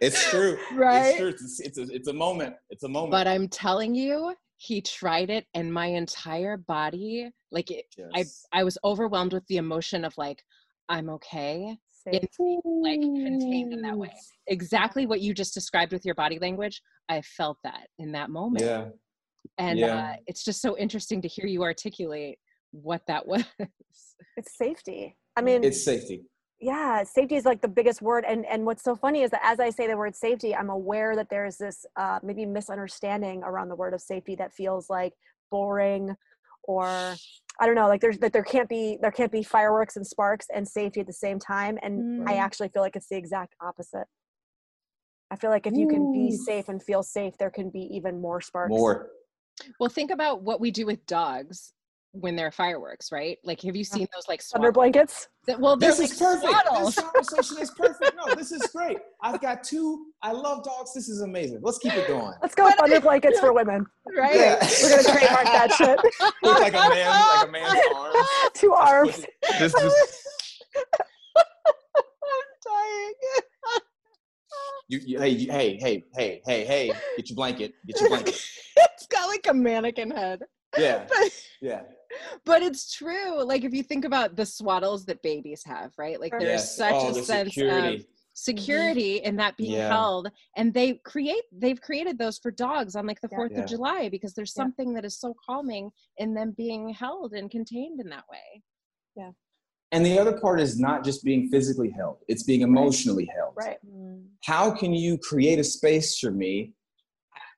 [0.00, 0.58] it's true.
[0.74, 1.08] Right?
[1.08, 1.28] It's true.
[1.28, 2.54] It's, it's, a, it's a moment.
[2.70, 3.12] It's a moment.
[3.12, 8.46] But I'm telling you, he tried it and my entire body, like it, yes.
[8.52, 10.42] I, I was overwhelmed with the emotion of like,
[10.88, 11.76] I'm okay.
[12.06, 14.12] It's like contained in that way.
[14.46, 16.80] Exactly what you just described with your body language.
[17.08, 18.64] I felt that in that moment.
[18.64, 18.86] Yeah.
[19.58, 19.96] And yeah.
[19.96, 22.38] Uh, it's just so interesting to hear you articulate
[22.70, 23.44] what that was.
[24.36, 25.16] It's safety.
[25.36, 26.24] I mean, it's safety.
[26.58, 28.24] Yeah, safety is like the biggest word.
[28.26, 31.14] And and what's so funny is that as I say the word safety, I'm aware
[31.16, 35.12] that there's this uh, maybe misunderstanding around the word of safety that feels like
[35.50, 36.14] boring
[36.66, 36.86] or
[37.58, 40.46] I don't know, like there's that there can't be there can't be fireworks and sparks
[40.54, 41.78] and safety at the same time.
[41.82, 42.28] And mm.
[42.28, 44.06] I actually feel like it's the exact opposite.
[45.30, 48.20] I feel like if you can be safe and feel safe, there can be even
[48.20, 48.70] more sparks.
[48.70, 49.08] More.
[49.80, 51.72] Well, think about what we do with dogs
[52.20, 53.38] when there are fireworks, right?
[53.44, 55.28] Like, have you seen those like under blankets?
[55.46, 56.52] That, well, this is like perfect.
[56.52, 56.84] Swaddles.
[56.86, 58.16] This conversation is perfect.
[58.16, 58.98] No, this is great.
[59.22, 60.06] I've got two.
[60.22, 60.92] I love dogs.
[60.94, 61.60] This is amazing.
[61.62, 62.34] Let's keep it going.
[62.42, 63.86] Let's go with under blankets for women.
[64.16, 64.34] Right.
[64.34, 64.68] Yeah.
[64.82, 65.98] We're gonna trademark that shit.
[66.42, 68.26] Look like a man, like a man's arms.
[68.54, 69.26] Two arms.
[69.58, 69.94] This is.
[70.76, 70.82] I'm
[72.64, 73.12] dying.
[74.88, 77.74] You, you, hey, you, hey, hey, hey, hey, hey, get your blanket.
[77.86, 78.40] Get your blanket.
[78.76, 80.42] it's got like a mannequin head.
[80.78, 81.06] Yeah.
[81.60, 81.82] yeah
[82.44, 83.42] but it's true.
[83.42, 86.20] Like if you think about the swaddles that babies have, right?
[86.20, 86.76] Like there's yes.
[86.76, 87.96] such oh, a sense security.
[87.96, 89.88] of security in that being yeah.
[89.88, 93.60] held and they create they've created those for dogs on like the 4th yeah.
[93.60, 94.96] of july because there's something yeah.
[94.96, 98.62] that is so calming in them being held and contained in that way
[99.16, 99.30] yeah
[99.90, 103.54] And the other part is not just being physically held, it's being emotionally held.
[103.56, 103.78] Right.
[104.44, 106.74] How can you create a space for me?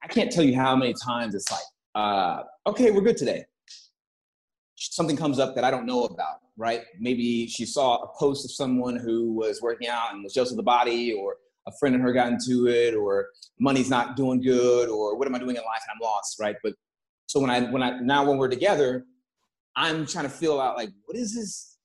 [0.05, 3.45] I can't tell you how many times it's like, uh, okay, we're good today.
[4.77, 6.83] Something comes up that I don't know about, right?
[7.01, 10.57] Maybe she saw a post of someone who was working out and was jealous of
[10.57, 13.27] the body, or a friend of her got into it, or
[13.59, 16.55] money's not doing good, or what am I doing in life and I'm lost, right?
[16.63, 16.75] But
[17.27, 19.05] so when I when I now when we're together,
[19.75, 21.79] I'm trying to feel out like what is this?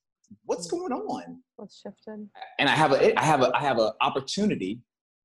[0.45, 1.41] What's going on?
[1.56, 2.30] What's shifted?
[2.60, 4.80] And I have a I have a I have an opportunity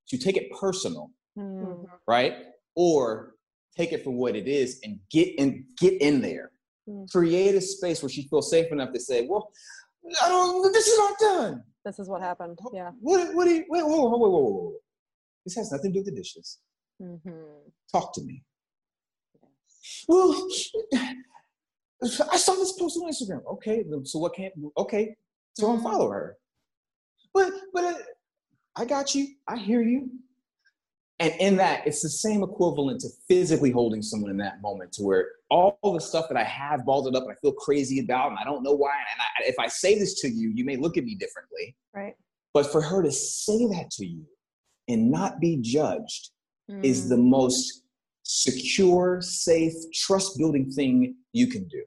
[0.08, 1.84] to take it personal, Mm-hmm.
[2.06, 2.34] right?
[2.74, 3.34] Or
[3.78, 6.50] take it for what it is and get in get in there.
[6.88, 7.10] Mm.
[7.10, 9.50] Create a space where she feels safe enough to say, "Well,
[10.22, 10.72] I don't.
[10.72, 11.62] This is not done.
[11.84, 12.58] This is what happened.
[12.72, 12.90] Yeah.
[13.00, 13.34] What?
[13.34, 13.44] What?
[13.46, 14.72] Do you, wait, whoa, whoa, whoa, whoa, whoa.
[15.44, 16.58] This has nothing to do with the dishes.
[17.00, 17.30] Mm-hmm.
[17.92, 18.42] Talk to me.
[20.08, 20.48] Well,
[22.02, 23.42] I saw this post on Instagram.
[23.54, 24.52] Okay, so what can't?
[24.76, 25.16] Okay,
[25.54, 25.86] so Mm-hmm.
[25.86, 26.36] unfollow her.
[27.32, 27.94] But but uh,
[28.76, 29.28] I got you.
[29.46, 30.10] I hear you.
[31.20, 35.02] And in that, it's the same equivalent to physically holding someone in that moment, to
[35.02, 38.30] where all the stuff that I have balled it up and I feel crazy about,
[38.30, 38.94] and I don't know why.
[38.94, 41.74] And I, if I say this to you, you may look at me differently.
[41.92, 42.14] Right.
[42.54, 44.24] But for her to say that to you
[44.86, 46.30] and not be judged
[46.82, 47.08] is Mm.
[47.08, 47.82] the most
[48.22, 51.82] secure, safe, trust building thing you can do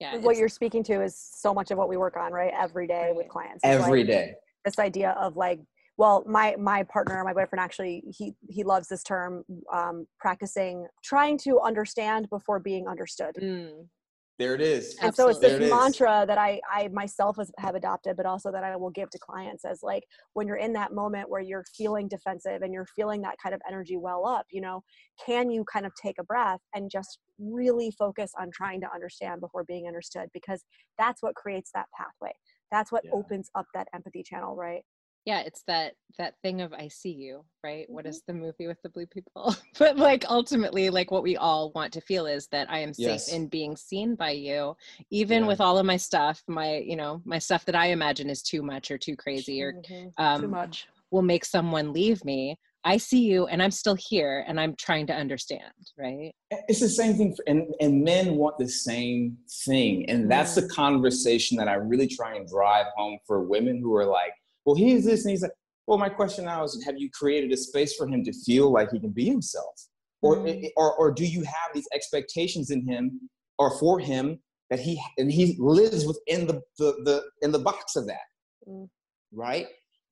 [0.00, 2.52] yeah, what you're speaking to is so much of what we work on, right?
[2.58, 3.60] Every day with clients.
[3.64, 4.34] It's every like day.
[4.64, 5.60] This idea of like,
[5.96, 11.38] well, my my partner, my boyfriend, actually, he he loves this term, um, practicing trying
[11.38, 13.34] to understand before being understood.
[13.40, 13.88] Mm.
[14.36, 14.96] There it is.
[15.00, 15.70] and so it's this There it is.
[15.70, 19.18] mantra that I, I myself has, have adopted but also that i will give to
[19.18, 20.02] clients as like
[20.32, 23.60] when you're in that moment where you're feeling defensive and you're feeling that kind of
[23.68, 24.82] energy well up you know
[25.24, 29.40] can you kind of take a breath and just really focus on trying to understand
[29.40, 30.64] before being understood because
[30.98, 32.32] that's what creates that pathway
[32.72, 33.12] that's what Yeah.
[33.14, 34.82] opens up that empathy channel right
[35.24, 38.08] yeah it's that that thing of i see you right What Mhm.
[38.10, 41.92] is the movie with the blue people but like ultimately like what we all want
[41.94, 43.28] to feel is that i am safe Yes.
[43.28, 44.76] in being seen by you
[45.10, 45.48] even Yeah.
[45.48, 48.62] with all of my stuff my you know my stuff that i imagine is too
[48.62, 50.12] much or too crazy or Mhm.
[50.18, 54.44] um, too much will make someone leave me i see you and i'm still here
[54.46, 56.34] and i'm trying to understand right
[56.68, 60.68] It's the same thing, for, and and men want the same thing, and that's the
[60.68, 65.04] conversation that I really try and drive home for women who are like, "Well, he's
[65.04, 65.52] this," and he's like,
[65.86, 68.90] "Well, my question now is, have you created a space for him to feel like
[68.90, 69.74] he can be himself,
[70.22, 70.70] or Mm.
[70.76, 75.30] or or do you have these expectations in him or for him that he and
[75.30, 78.26] he lives within the the, the in the box of that,
[78.68, 78.88] Mm.
[79.32, 79.66] right?"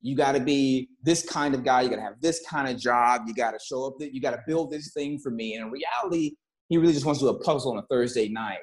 [0.05, 1.81] You got to be this kind of guy.
[1.81, 3.21] You got to have this kind of job.
[3.25, 3.93] You got to show up.
[3.99, 5.55] That you got to build this thing for me.
[5.55, 6.35] And in reality,
[6.67, 8.59] he really just wants to do a puzzle on a Thursday night.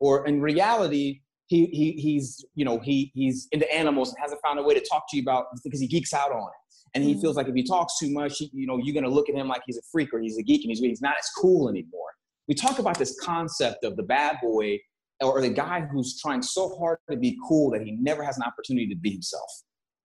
[0.00, 1.20] Or in reality,
[1.50, 4.84] he, he he's you know he he's into animals and hasn't found a way to
[4.88, 6.60] talk to you about because he geeks out on it.
[6.94, 7.20] And he Mhm.
[7.20, 9.48] feels like if he talks too much, he, you know, you're gonna look at him
[9.48, 12.10] like he's a freak or he's a geek and he's he's not as cool anymore.
[12.46, 14.78] We talk about this concept of the bad boy
[15.20, 18.44] or the guy who's trying so hard to be cool that he never has an
[18.44, 19.50] opportunity to be himself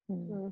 [0.07, 0.47] hmm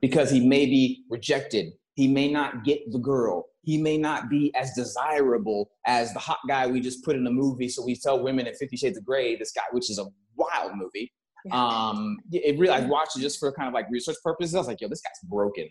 [0.00, 1.72] because he may be rejected.
[1.94, 3.46] He may not get the girl.
[3.62, 7.30] He may not be as desirable as the hot guy we just put in the
[7.30, 7.68] movie.
[7.68, 10.72] So we tell women in Fifty Shades of Grey, this guy, which is a wild
[10.74, 11.12] movie.
[11.50, 14.54] Um, it really, I watched it just for kind of like research purposes.
[14.54, 15.68] I was like, yo, this guy's broken.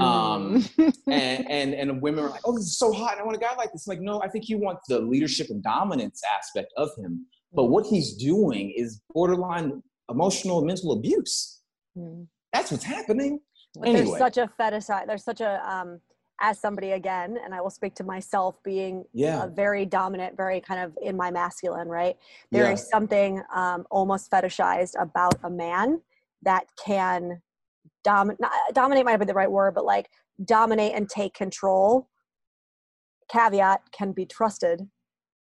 [0.00, 0.94] Um, Mm.
[1.10, 3.12] and and and women are like, oh, this is so hot.
[3.12, 3.86] and I want a guy like this.
[3.86, 7.26] I'm like, no, I think you want the leadership and dominance aspect of him.
[7.52, 11.60] But what he's doing is borderline emotional and mental abuse.
[11.96, 12.26] Mm.
[12.52, 13.40] That's what's happening.
[13.82, 13.92] Anyway.
[14.04, 16.00] there's such a fetish there's such a um
[16.40, 19.42] as somebody again and i will speak to myself being Yeah.
[19.42, 22.16] uh, very dominant very kind of in my masculine right
[22.52, 22.96] There is Yeah.
[22.98, 26.00] something um, almost fetishized about a man
[26.42, 27.40] that can
[28.02, 28.38] dominate
[28.72, 30.10] dominate might be the right word but like
[30.44, 32.08] dominate and take control
[33.30, 34.88] caveat can be trusted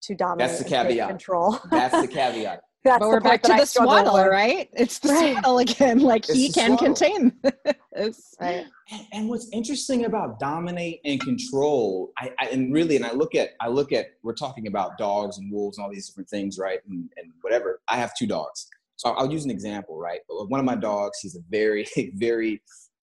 [0.02, 1.09] to dominate that's the and take caveat.
[1.09, 2.62] control That's the caveat.
[2.82, 4.26] That's but we're back to the struggle swaddle with.
[4.28, 5.32] right it's the Right.
[5.34, 6.86] swaddle again like It's he can swaddle.
[6.86, 7.32] contain
[7.92, 13.04] this right And, and what's interesting about dominate and control, I, I and really, and
[13.04, 16.08] I look at, I look at, we're talking about dogs and wolves and all these
[16.08, 16.80] different things, right?
[16.88, 17.80] And, and whatever.
[17.88, 18.66] I have two dogs,
[18.96, 20.20] so I'll, I'll use an example, right?
[20.28, 22.62] One of my dogs, he's a very, very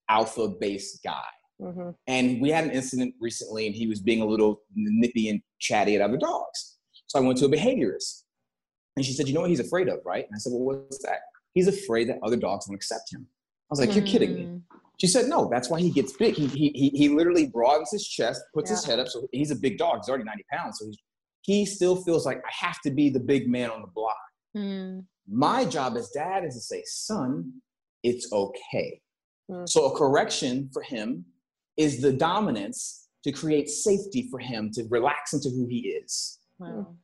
[0.10, 1.24] alpha-based guy,
[1.62, 5.42] hmm and we had an incident recently, and he was being a little nippy and
[5.60, 6.78] chatty at other dogs.
[7.08, 8.24] So I went to a behaviorist,
[8.98, 11.02] and she said, "You know what he's afraid of, right?" And I said, "Well, what's
[11.04, 11.20] that?"
[11.54, 13.26] He's afraid that other dogs won't accept him.
[13.26, 14.62] I was like, "You're kidding me." Mm.
[15.00, 16.36] She said, no, that's why he gets big.
[16.36, 19.08] He, he, he, he literally broadens his chest, puts his head up.
[19.08, 20.00] So he's a big dog.
[20.00, 20.80] He's already 90 pounds.
[20.80, 20.98] So he's,
[21.42, 24.18] he still feels like I have to be the big man on the block.
[24.56, 25.06] Mm.
[25.30, 27.54] My job as dad is to say, son,
[28.04, 29.00] it's okay.
[29.52, 29.70] Mm.
[29.70, 31.26] So a correction for him
[31.78, 36.40] is the dominance to create safety for him to relax into who he is.
[36.58, 36.96] Wow.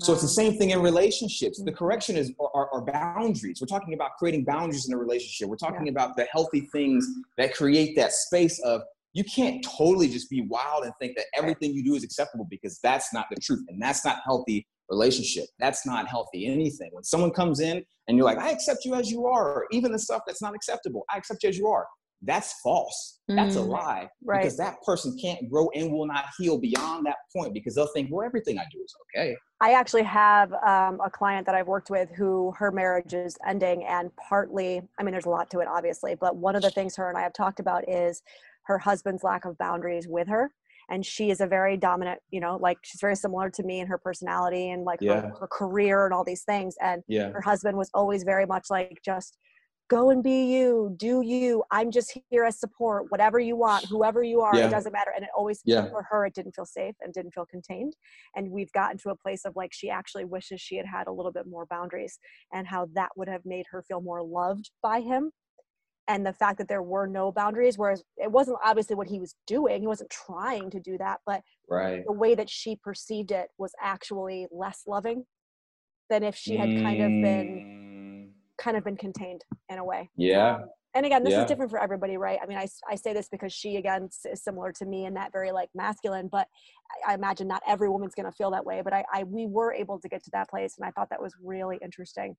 [0.00, 1.62] So it's the same thing in relationships.
[1.62, 1.76] The Mhm.
[1.76, 3.60] correction is our, are boundaries.
[3.60, 5.48] We're talking about creating boundaries in a relationship.
[5.48, 7.06] We're talking about the healthy things
[7.38, 8.82] that create that space of
[9.12, 12.80] you can't totally just be wild and think that everything you do is acceptable because
[12.82, 15.46] that's not the truth and that's not healthy relationship.
[15.60, 16.90] That's not healthy anything.
[16.92, 19.92] When someone comes in and you're like, I accept you as you are, or even
[19.92, 21.86] the stuff that's not acceptable, I accept you as you are.
[22.24, 23.20] That's false.
[23.28, 23.68] That's a Mm.
[23.68, 24.42] lie Right.
[24.42, 28.10] because that person can't grow and will not heal beyond that point because they'll think,
[28.12, 29.36] well, everything I do is okay.
[29.60, 33.84] I actually have um, a client that I've worked with who her marriage is ending,
[33.84, 36.96] and partly, I mean, there's a lot to it, obviously, but one of the things
[36.96, 38.22] her and I have talked about is
[38.64, 40.52] her husband's lack of boundaries with her.
[40.90, 43.86] And she is a very dominant, you know, like she's very similar to me in
[43.86, 45.22] her personality and like Yeah.
[45.22, 46.74] her, her career and all these things.
[46.80, 47.30] And Yeah.
[47.30, 49.38] her husband was always very much like, just
[49.88, 51.62] go and be you, do you.
[51.70, 54.66] I'm just here as support, whatever you want, whoever you are, Yeah.
[54.66, 55.12] it doesn't matter.
[55.14, 55.86] And it always, Yeah.
[55.90, 57.94] for her, it didn't feel safe and didn't feel contained
[58.34, 61.12] and we've gotten to a place of like she actually wishes she had had a
[61.12, 62.18] little bit more boundaries
[62.52, 65.30] and how that would have made her feel more loved by him
[66.08, 69.34] and the fact that there were no boundaries whereas it wasn't obviously what he was
[69.46, 72.04] doing he wasn't trying to do that but Right.
[72.06, 75.24] the way that she perceived it was actually less loving
[76.10, 77.83] than if she had kind of been Mm,
[78.64, 80.54] kind of been contained in a way Yeah.
[80.56, 81.42] Um, and again this Yeah.
[81.42, 84.42] is different for everybody right i mean I, I say this because she again is
[84.42, 86.48] similar to me in that very like masculine but
[87.06, 89.72] i, imagine not every woman's going to feel that way but I, I we were
[89.74, 92.36] able to get to that place and i thought that was really interesting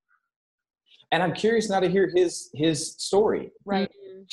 [1.11, 3.51] And I'm curious now to hear his his story.
[3.65, 3.89] right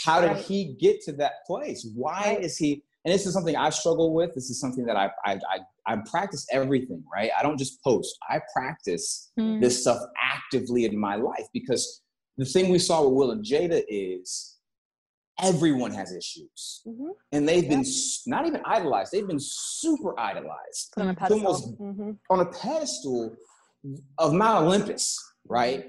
[0.07, 0.45] How did Right.
[0.51, 1.81] he get to that place?
[1.95, 2.45] Why Right.
[2.47, 2.71] is he?
[3.05, 4.35] And this is something I struggle with.
[4.35, 5.59] This is something that I I I,
[5.93, 7.03] I practice everything.
[7.13, 7.31] Right.
[7.39, 8.17] I don't just post.
[8.29, 9.61] I practice Mm.
[9.61, 12.03] this stuff actively in my life because
[12.37, 14.59] the thing we saw with Will and Jada is
[15.41, 17.85] everyone has issues, hmm and they've been
[18.27, 19.11] not even idolized.
[19.13, 23.35] They've been super idolized on a pedestal almost- hmm on a pedestal
[24.19, 25.81] of Mount Olympus, right?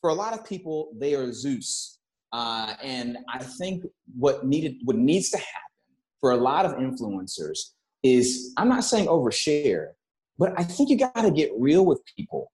[0.00, 1.98] For a lot of people, they are Zeus,
[2.32, 3.84] uh, and I think
[4.16, 5.69] what needed, what needs to happen
[6.20, 7.58] for a lot of influencers
[8.02, 9.88] is, I'm not saying overshare,
[10.38, 12.52] but I think you got to get real with people,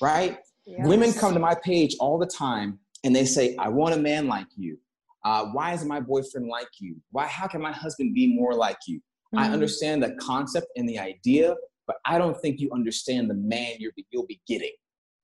[0.00, 0.38] right?
[0.66, 4.26] Women come to my page all the time and they say, I want a man
[4.26, 4.76] like you.
[5.24, 6.96] Uh, why isn't my boyfriend like you?
[7.10, 7.26] Why?
[7.26, 9.00] How can my husband be more like you?
[9.36, 9.52] I Mm.
[9.52, 11.54] understand the concept and the idea,
[11.86, 14.72] but I don't think you understand the man you're, you'll be getting.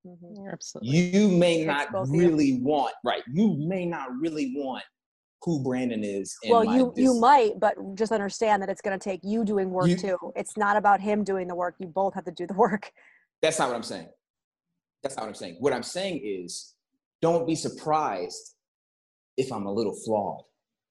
[0.05, 0.99] hmm Absolutely.
[0.99, 2.21] You may Takes not both of you.
[2.29, 3.23] really want, right?
[3.33, 4.83] You may not really want
[5.45, 6.37] who Brandon is.
[6.45, 9.45] in well my you you might but just understand that it's going to take you
[9.45, 12.31] doing work You- too it's not about him doing the work you both have to
[12.33, 12.93] do the work
[13.43, 14.09] That's not what I'm saying.
[15.03, 15.57] That's not what I'm saying.
[15.59, 16.75] What I'm saying is,
[17.21, 18.55] don't be surprised
[19.37, 20.43] if I'm a little flawed.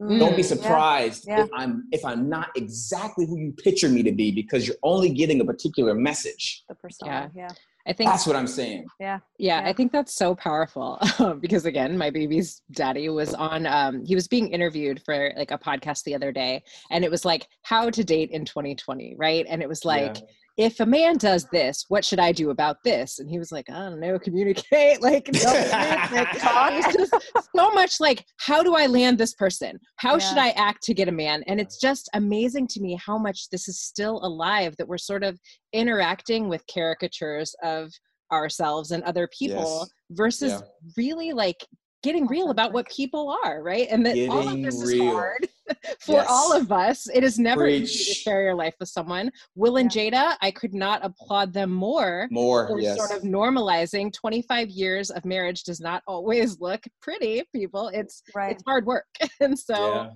[0.02, 1.44] Don't be Mm, yeah, surprised yeah.
[1.44, 5.12] if I'm if I'm not exactly who you picture me to be because you're only
[5.14, 6.64] getting a particular message.
[6.68, 7.48] the persona yeah,
[7.88, 8.86] I think That's what I'm saying.
[9.00, 9.62] yeah, Yeah.
[9.66, 11.00] i think that's so powerful
[11.42, 15.58] because again my baby's daddy was on um he was being interviewed for like a
[15.58, 19.62] podcast the other day and it was like how to date in 2020 right and
[19.62, 20.22] it was like Yeah.
[20.62, 23.20] If a man does this what should i do about this?
[23.20, 26.72] And he was like i don't know communicate like no, like, talk.
[26.74, 27.16] It's just
[27.56, 29.80] so much like how do i land this person?
[29.98, 31.44] How should i act to get a man?
[31.48, 35.24] And it's just amazing to me how much this is still alive that we're sort
[35.24, 35.40] of
[35.74, 37.92] interacting with caricatures of
[38.32, 39.90] ourselves and other people Yes.
[40.12, 40.68] versus Yeah.
[40.96, 41.66] really like
[42.04, 43.88] getting real about what people are right?
[43.90, 45.04] And that all of this real.
[45.04, 45.50] is hard
[46.00, 47.08] for all of us.
[47.14, 49.32] It is never easy to share your life with someone.
[49.56, 52.98] Will and jada i could not applaud them more More, for yes.
[52.98, 57.90] sort of normalizing 25 years of marriage does not always look pretty people.
[57.90, 58.52] It's right.
[58.52, 59.06] it's hard work.
[59.40, 60.10] And so yeah.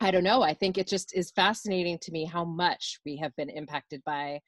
[0.00, 0.42] I don't know.
[0.42, 4.40] I think it just is fascinating to me how much we have been impacted by,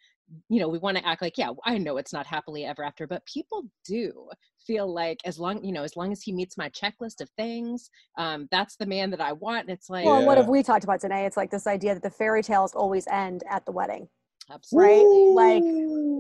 [0.48, 3.06] you know, we want to act like, yeah, I know it's not happily ever after,
[3.06, 4.28] but people do
[4.66, 7.90] feel like as long, you know, as long as he meets my checklist of things,
[8.18, 9.62] um, that's the man that I want.
[9.68, 11.94] And it's like, well and what have we talked about today it's like this idea
[11.94, 14.08] that the fairy tales always end at the wedding
[14.52, 15.34] absolutely.
[15.36, 15.60] right?
[15.60, 15.64] Like,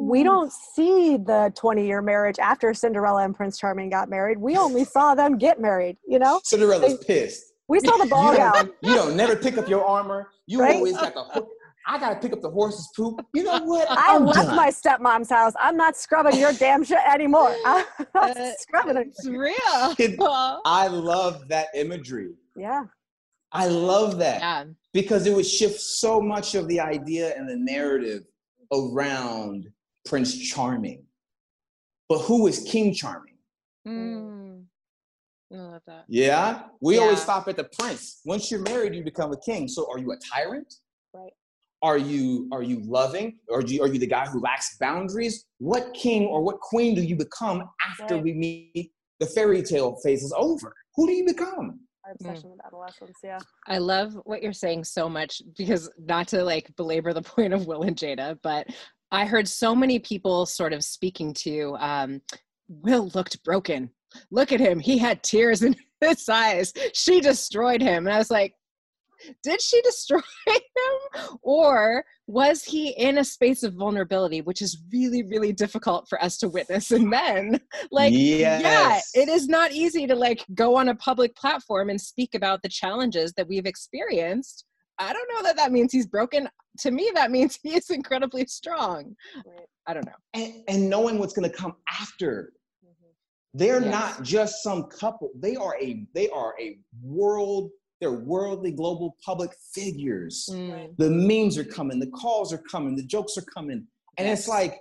[0.02, 4.38] we don't see the 20 year marriage after Cinderella and Prince Charming got married.
[4.38, 6.40] We only saw them get married, you know?
[6.44, 7.44] Cinderella's pissed.
[7.68, 8.52] We saw the ball you gown.
[8.54, 10.28] don't, you don't never pick up your armor.
[10.46, 10.76] You Right?
[10.76, 11.22] always got the.
[11.22, 11.48] ho-
[11.90, 13.20] I gotta pick up the horse's poop.
[13.34, 13.90] You know what?
[13.90, 14.54] I I'm left done.
[14.56, 15.52] my stepmom's house.
[15.58, 17.52] I'm not scrubbing your damn shit anymore.
[17.66, 17.84] I'm
[18.14, 19.08] not Uh, scrubbing it.
[19.08, 19.94] It's real.
[19.96, 22.34] Kid- Well, I love that imagery.
[22.56, 22.84] Yeah.
[23.50, 24.64] I love that yeah.
[24.92, 28.22] because it would shift so much of the idea and the narrative
[28.72, 29.66] around
[30.04, 31.02] Prince Charming.
[32.08, 33.34] but who is king charming?
[33.88, 34.64] Mm.
[35.52, 36.04] I love that.
[36.08, 38.20] Yeah, we always stop at the prince.
[38.24, 39.66] Once you're married, you become a king.
[39.66, 40.72] So, are you a tyrant?
[41.82, 41.88] Right.
[41.90, 45.46] Are you are you loving, or do you, are you the guy who lacks boundaries?
[45.58, 48.24] What king or what queen do you become after Right.
[48.24, 50.74] we meet the fairy tale phase is over?
[50.96, 51.80] Who do you become?
[52.04, 53.18] Our obsession with adolescence.
[53.22, 53.38] Yeah.
[53.66, 57.66] I love what you're saying so much because not to like belabor the point of
[57.66, 58.66] Will and Jada, but
[59.12, 62.20] I heard so many people sort of speaking to um,
[62.68, 63.90] Will looked broken.
[64.30, 64.78] Look at him.
[64.80, 66.72] He had tears in his eyes.
[66.94, 68.06] She destroyed him.
[68.06, 68.54] And I was like,
[69.42, 71.38] did she destroy him?
[71.42, 76.36] Or was he in a space of vulnerability, which is really, really difficult for us
[76.38, 77.60] to witness in men?
[77.90, 82.34] Like, yeah, it is not easy to like go on a public platform and speak
[82.34, 84.64] about the challenges that we've experienced.
[84.98, 86.48] I don't know that that means he's broken.
[86.80, 89.14] To me, that means he is incredibly strong.
[89.46, 89.66] Right.
[89.86, 90.12] I don't know.
[90.34, 92.52] and, and knowing what's going to come after.
[92.84, 93.08] Mhm.
[93.54, 93.90] They're Yes.
[93.90, 95.30] not just some couple.
[95.36, 97.70] They are a they are a world.
[98.00, 100.48] They're worldly, global, public figures.
[100.50, 102.00] Mm, The memes are coming.
[102.00, 102.96] The calls are coming.
[102.96, 103.86] The jokes are coming.
[104.16, 104.78] And it's like,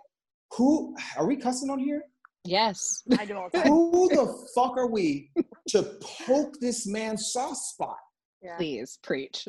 [0.58, 2.04] who are we cussing on here?
[2.46, 3.04] Yes.
[3.18, 3.68] I do all the time.
[3.68, 5.32] Who the fuck are we
[5.70, 7.98] to poke this man's soft spot?
[8.42, 8.56] Yeah.
[8.56, 9.48] Please preach.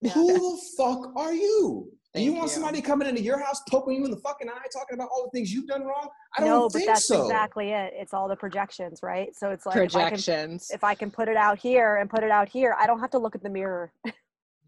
[0.00, 0.12] Yeah.
[0.12, 1.92] Who the fuck are you?
[2.14, 2.54] Do you want you.
[2.54, 5.30] somebody coming into your house, poking you in the fucking eye, talking about all the
[5.30, 6.08] things you've done wrong?
[6.36, 6.86] I don't think so.
[6.86, 7.22] no, but that's so.
[7.22, 7.92] exactly it.
[7.94, 9.28] It's all the projections, right?
[9.36, 10.70] So it's like if I, can, Projections.
[10.72, 13.10] if I can put it out here and put it out here, I don't have
[13.10, 13.92] to look at the mirror,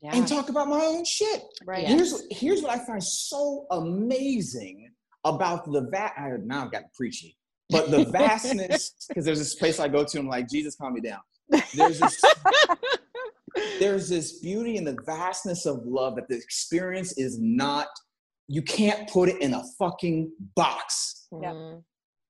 [0.03, 0.17] Yeah.
[0.17, 1.43] And talk about my own shit.
[1.65, 1.87] right?
[1.87, 4.91] Here's here's what I find so amazing
[5.25, 7.39] about the va- I, now I've got preachy,
[7.71, 10.19] but the vastness because there's this place I go to.
[10.19, 11.21] and I'm like Jesus, calm me down.
[11.75, 12.21] There's this
[13.79, 17.89] there's this beauty in the vastness of love that the experience is not.
[18.49, 21.27] You can't put it in a fucking box.
[21.41, 21.75] Yeah.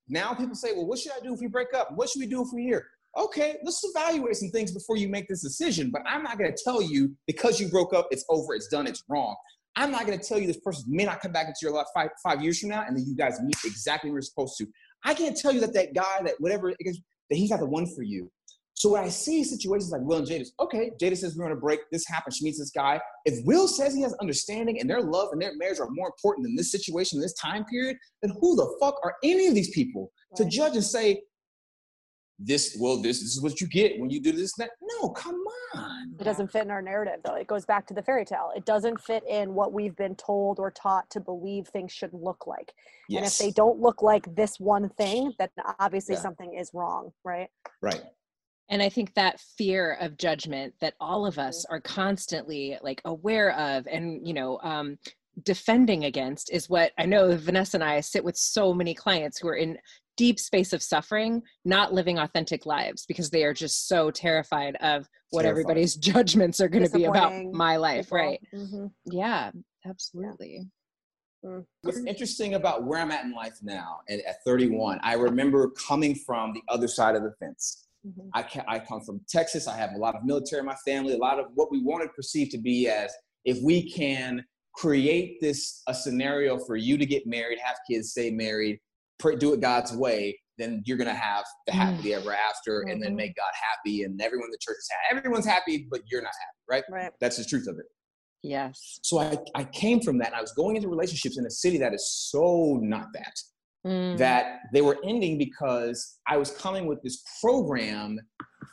[0.09, 1.91] Now people say, well, what should I do if we break up?
[1.95, 2.87] What should we do if we're here?
[3.19, 5.91] Okay, let's evaluate some things before you make this decision.
[5.91, 8.87] But I'm not going to tell you because you broke up, it's over, it's done,
[8.87, 9.37] it's wrong.
[9.77, 11.87] I'm not going to tell you this person may not come back into your life
[11.95, 14.67] five, five years from now and then you guys meet exactly where you're supposed to.
[15.05, 18.03] I can't tell you that that guy, that whatever, that he's not the one for
[18.03, 18.31] you.
[18.75, 21.57] So when I see situations like Will and Jada, okay, Jada says we're on a
[21.57, 21.81] break.
[21.93, 22.37] This happens.
[22.39, 23.01] She meets this guy.
[23.25, 26.45] If Will says he has understanding and their love and their marriage are more important
[26.47, 30.11] than this situation, this time period, then who the fuck are any of these people
[30.37, 31.23] to judge and say,
[32.45, 34.71] this, well, this, this is what you get when you do this, that?
[34.83, 35.41] No, come
[35.75, 36.17] on.
[36.19, 37.37] It doesn't fit in our narrative, though.
[37.37, 38.51] It goes back to the fairy tale.
[38.57, 42.47] It doesn't fit in what we've been told or taught to believe things should look
[42.47, 42.73] like.
[43.09, 43.19] Yes.
[43.19, 46.23] And if they don't look like this one thing, then obviously Yeah.
[46.23, 47.49] something is wrong, right?
[47.81, 48.03] right.
[48.73, 53.53] And I think that fear of judgment that all of us are constantly like aware
[53.53, 54.97] of and, you know, um,
[55.43, 59.49] defending against is what I know Vanessa and I sit with so many clients who
[59.49, 59.77] are in
[60.17, 65.07] deep space of suffering, not living authentic lives because they are just so terrified of
[65.29, 65.61] what Terrified.
[65.61, 68.07] everybody's judgments are going to be about my life.
[68.07, 68.19] People.
[68.19, 68.41] Right.
[68.55, 68.91] Mhm.
[69.05, 69.51] Yeah,
[69.85, 70.67] absolutely.
[71.83, 76.15] What's interesting about where I'm at in life now, at, at 31, I remember coming
[76.15, 77.89] from the other side of the fence.
[78.07, 78.31] Mhm.
[78.35, 79.69] I, ca- I come from Texas.
[79.69, 82.01] I have a lot of military in my family, a lot of what we want
[82.01, 83.13] wanted perceived to be as
[83.45, 84.45] if we can
[84.75, 88.81] create this a scenario for you to get married, have kids, stay married,
[89.19, 93.13] pray, do it God's way, then you're gonna have the happily ever after, and then
[93.13, 93.17] Mhm.
[93.17, 95.19] make God happy, and everyone in the church is happy.
[95.19, 96.85] Everyone's happy, but you're not happy, right?
[96.91, 97.13] Right.
[97.21, 97.87] That's the truth of it.
[98.43, 98.99] Yes.
[99.03, 100.29] So I, I came from that.
[100.29, 103.35] And I was going into relationships in a city that is so not that
[103.85, 104.17] Mm.
[104.19, 108.19] that they were ending because I was coming with this program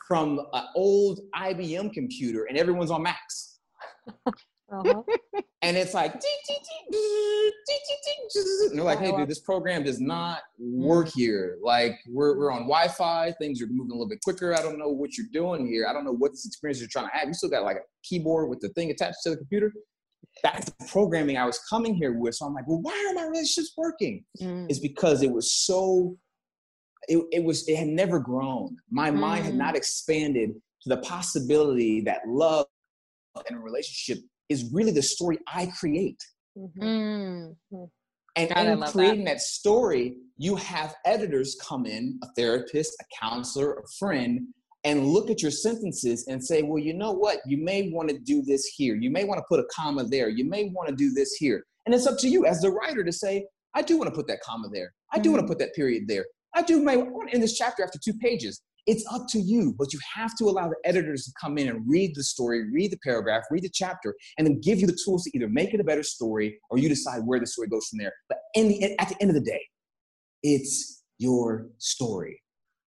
[0.08, 3.60] from an old IBM computer and everyone's on Macs.
[4.72, 5.02] Uh-huh.
[5.62, 6.24] And it's like, and
[8.78, 11.58] they're like, hey, dude, this program does not work here.
[11.64, 14.54] Like, we're, we're on Wi Fi, things are moving a little bit quicker.
[14.54, 15.88] I don't know what you're doing here.
[15.90, 17.28] I don't know what this experience you're trying to have.
[17.28, 19.74] You still got like a keyboard with the thing attached to the computer.
[20.44, 22.36] That's the programming I was coming here with.
[22.36, 24.24] So I'm like, well, why are my relationships working?
[24.42, 24.70] Mm.
[24.72, 26.18] is because it was so
[27.08, 29.58] it, it was it had never grown my mind had Mm.
[29.58, 30.50] not expanded
[30.84, 32.66] to the possibility that love
[33.50, 36.22] and a relationship is really the story i create
[36.58, 37.56] Mhm.
[37.74, 37.90] Mm.
[38.36, 39.42] and God, I in love creating that.
[39.42, 44.42] story you have editors come in a therapist a counselor a friend
[44.84, 47.40] and look at your sentences and say well you know what?
[47.46, 48.96] You may want to do this here.
[48.96, 50.30] You may want to put a comma there.
[50.30, 51.64] You may want to do this here.
[51.86, 54.28] And it's up to you as the writer to say i do want to put
[54.28, 54.94] that comma there.
[55.14, 55.52] I do want to mm-hmm.
[55.52, 56.26] put that period there.
[56.56, 58.62] I do may want to end this chapter after two pages.
[58.88, 61.88] It's up to you but you have to allow the editors to come in and
[61.88, 65.26] read the story read the paragraph read the chapter and then give you the tools
[65.26, 68.00] to either make it a better story or you decide where the story goes from
[68.00, 68.14] there.
[68.30, 69.62] But in the, at the end of the day
[70.42, 72.42] it's your story.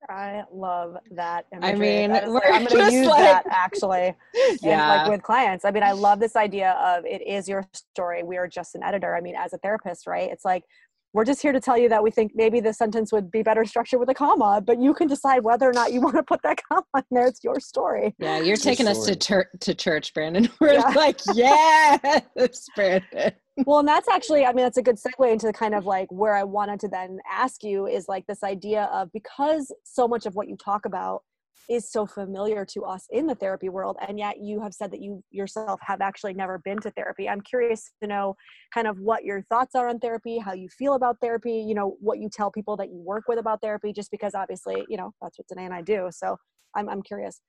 [0.09, 1.47] I love that.
[1.53, 2.05] Imagery.
[2.05, 4.15] I mean, like, I'm going to use like, that actually.
[4.63, 5.03] Yeah.
[5.03, 5.65] like with clients.
[5.65, 8.23] I mean, I love this idea of it is your story.
[8.23, 9.15] We are just an editor.
[9.17, 10.31] I mean, as a therapist, right?
[10.31, 10.65] It's like
[11.13, 13.65] we're just here to tell you that we think maybe the sentence would be better
[13.65, 16.41] structured with a comma, but you can decide whether or not you want to put
[16.43, 17.27] that comma in there.
[17.27, 18.15] It's your story.
[18.19, 20.49] Yeah, you're it's taking us to ter- to church, Brandon.
[20.61, 20.89] We're yeah.
[20.95, 23.33] like, yes, Brandon.
[23.67, 26.11] Well, and that's actually, I mean, that's a good segue into the kind of like
[26.11, 30.27] where I wanted to then ask you is like this idea of because so much
[30.27, 31.23] of what you talk about
[31.69, 35.01] is so familiar to us in the therapy world and yet you have said that
[35.01, 38.35] you yourself have actually never been to therapy i'm curious to know
[38.75, 41.97] kind of what your thoughts are on therapy how you feel about therapy you know
[42.01, 45.13] what you tell people that you work with about therapy just because obviously you know
[45.23, 46.37] that's what Danae and i do so
[46.75, 47.41] i'm, I'm curious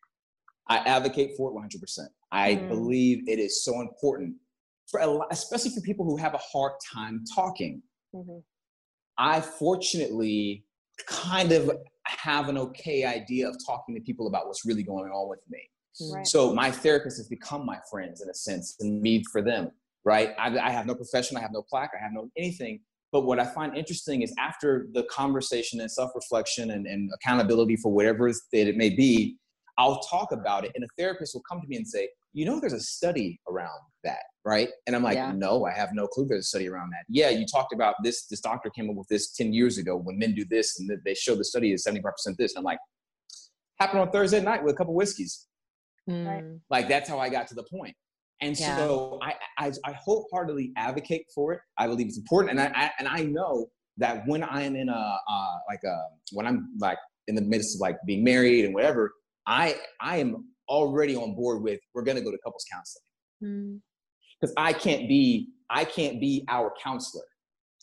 [0.70, 2.00] i advocate for it 100%
[2.32, 2.68] i mm.
[2.68, 4.36] believe it is so important
[4.94, 7.82] for a lot, especially for people who have a hard time talking
[8.16, 8.38] mm-hmm.
[9.18, 10.64] i fortunately
[11.08, 11.72] kind of
[12.06, 15.60] have an okay idea of talking to people about what's really going on with me.
[16.12, 16.28] Right.
[16.28, 19.72] So my therapist has become my friends in a sense, and me for them.
[20.06, 20.32] Right?
[20.38, 22.82] I, I have no profession, I have no plaque, I have no anything.
[23.12, 27.92] But what I find interesting is after the conversation and self-reflection and, and accountability for
[27.92, 29.38] whatever that it may be,
[29.78, 32.60] I'll talk about it, and a therapist will come to me and say, "You know,
[32.60, 35.32] there's a study around that, right?" And I'm like, yeah.
[35.32, 36.26] "No, I have no clue.
[36.28, 38.26] There's a study around that." Yeah, you talked about this.
[38.28, 41.14] This doctor came up with this ten years ago when men do this, and they
[41.14, 42.54] show the study is 75% this.
[42.54, 42.80] And I'm like,
[43.80, 45.48] happened on Thursday night with a couple whiskeys.
[46.10, 46.60] Mm.
[46.70, 47.96] Like that's how I got to the point.
[48.42, 48.76] And yeah.
[48.76, 51.62] so I, I, I wholeheartedly advocate for it.
[51.78, 53.68] I believe it's important, and I, I and I know
[53.98, 55.96] that when I am in a uh, like a
[56.34, 59.14] when I'm like in the midst of like being married and whatever,
[59.48, 63.82] I I am already on board with we're going to go to couples counseling
[64.44, 64.54] because.
[64.58, 67.24] I can't be I can't be our counselor.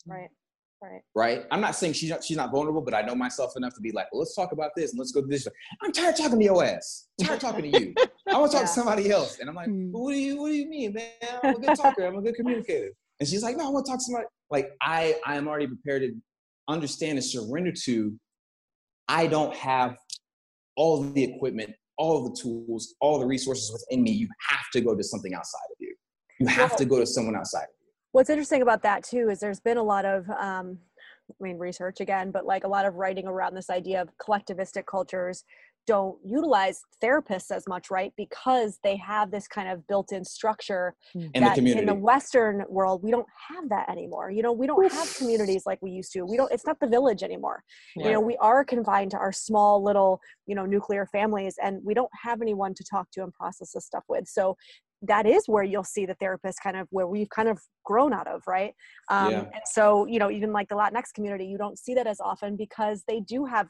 [0.05, 0.29] Right.
[0.81, 1.01] Right.
[1.13, 1.45] Right.
[1.51, 3.91] I'm not saying she's not, she's not vulnerable, but I know myself enough to be
[3.91, 5.47] like, well, let's talk about this and let's go to this.
[5.83, 7.07] I'm tired talking to your ass.
[7.19, 7.93] I'm tired talking to you.
[8.27, 8.67] I want to talk yeah.
[8.67, 9.37] to somebody else.
[9.39, 9.91] And I'm like, mm.
[9.91, 11.11] well, what do you what do you mean, man?
[11.43, 12.03] I'm a good talker.
[12.03, 12.89] I'm a good communicator.
[13.19, 14.25] And she's like, no, I want to talk to somebody.
[14.49, 16.13] Like I I am already prepared to
[16.67, 18.13] understand and surrender to.
[19.07, 19.97] I don't have
[20.77, 24.11] all the equipment all the tools, all the resources within me.
[24.11, 25.90] You have to go to something outside of you.
[26.41, 27.67] You have well, to go to someone outside.
[28.11, 30.77] What's interesting about that too is there's been a lot of um,
[31.29, 34.85] I mean research again, but like a lot of writing around this idea of collectivistic
[34.85, 35.43] cultures
[35.87, 38.13] don't utilize therapists as much, right?
[38.15, 41.27] Because they have this kind of built-in structure hmm.
[41.33, 44.29] in that in the Western world, we don't have that anymore.
[44.29, 46.23] You know, we don't have communities like we used to.
[46.23, 47.63] We don't, it's not the village anymore.
[47.97, 48.05] Right.
[48.05, 51.93] You know, we are confined to our small little, you know, nuclear families and we
[51.93, 54.27] don't have anyone to talk to and process this stuff with.
[54.27, 54.55] So
[55.01, 58.27] that is where you'll see the therapist kind of where we've kind of grown out
[58.27, 58.73] of right
[59.09, 59.39] um, yeah.
[59.39, 62.55] and so you know even like the latinx community you don't see that as often
[62.55, 63.67] because they do have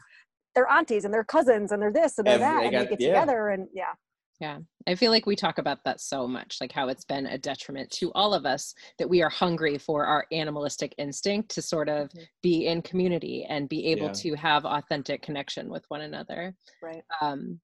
[0.55, 2.83] their aunties and their cousins and they're this and they're Every, that they and got,
[2.83, 3.07] they get yeah.
[3.07, 3.93] together and yeah
[4.41, 4.57] yeah
[4.87, 7.89] i feel like we talk about that so much like how it's been a detriment
[7.91, 12.09] to all of us that we are hungry for our animalistic instinct to sort of
[12.09, 12.23] mm-hmm.
[12.41, 14.13] be in community and be able yeah.
[14.13, 17.59] to have authentic connection with one another right um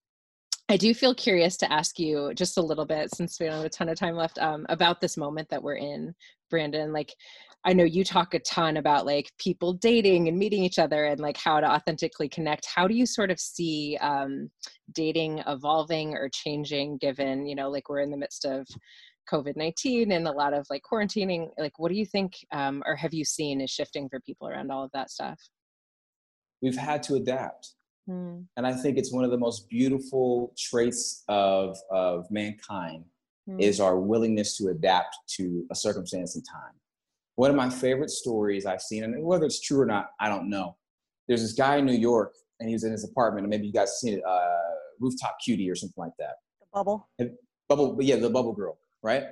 [0.70, 3.66] I do feel curious to ask you just a little bit, since we don't have
[3.66, 6.14] a ton of time left, um, about this moment that we're in,
[6.50, 6.92] Brandon.
[6.92, 7.14] Like,
[7.64, 11.22] I know you talk a ton about like people dating and meeting each other and
[11.22, 12.66] like how to authentically connect.
[12.66, 14.50] How do you sort of see um,
[14.94, 18.68] dating evolving or changing, given you know, like we're in the midst of
[19.32, 21.48] COVID nineteen and a lot of like quarantining?
[21.58, 24.70] Like, what do you think, um, or have you seen is shifting for people around
[24.70, 25.40] all of that stuff?
[26.62, 27.74] We've had to adapt
[28.10, 28.46] Mm.
[28.56, 33.04] And I think it's one of the most beautiful traits of, of mankind
[33.50, 33.62] mm.
[33.62, 36.74] is our willingness to adapt to a circumstance and time.
[37.36, 40.50] One of my favorite stories I've seen, and whether it's true or not, I don't
[40.50, 40.76] know.
[41.28, 43.74] There's this guy in New York, and he was in his apartment, and maybe you
[43.74, 44.48] guys seen it, uh,
[45.00, 46.36] Rooftop Cutie or something like that.
[46.60, 47.10] The bubble?
[47.20, 47.32] And
[47.70, 49.24] bubble, yeah, the bubble girl, right?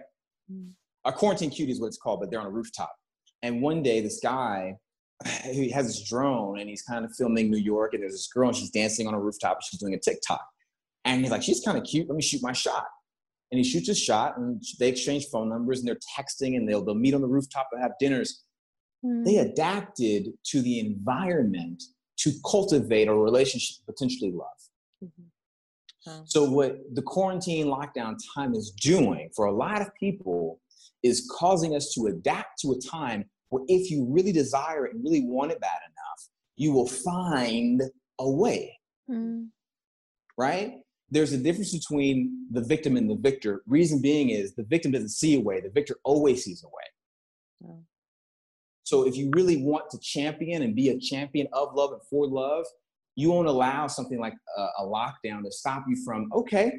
[0.51, 0.71] Mm.
[1.05, 2.93] A quarantine cutie is what it's called, but they're on a rooftop.
[3.41, 4.75] And one day, this guy
[5.45, 8.49] he has this drone and he's kind of filming New York and there's this girl
[8.49, 10.45] and she's dancing on a rooftop she's doing a TikTok.
[11.05, 12.07] And he's like, she's kind of cute.
[12.09, 12.85] Let me shoot my shot.
[13.51, 16.83] And he shoots his shot and they exchange phone numbers and they're texting and they'll,
[16.83, 18.43] they'll meet on the rooftop and have dinners.
[19.05, 19.23] Mm.
[19.23, 21.81] They adapted to the environment
[22.17, 24.47] to cultivate a relationship, potentially love.
[25.03, 26.21] Mm-hmm.
[26.25, 30.59] So, what the quarantine lockdown time is doing for a lot of people
[31.03, 35.03] is causing us to adapt to a time where if you really desire it and
[35.03, 37.81] really want it bad enough, you will find
[38.19, 38.77] a way.
[39.09, 39.49] Mm.
[40.37, 40.75] Right?
[41.11, 43.61] There's a difference between the victim and the victor.
[43.67, 47.75] Reason being is the victim doesn't see a way, the victor always sees a way.
[48.85, 52.27] So if you really want to champion and be a champion of love and for
[52.27, 52.65] love,
[53.15, 56.71] you won't allow something like a, a lockdown to stop you from, okay,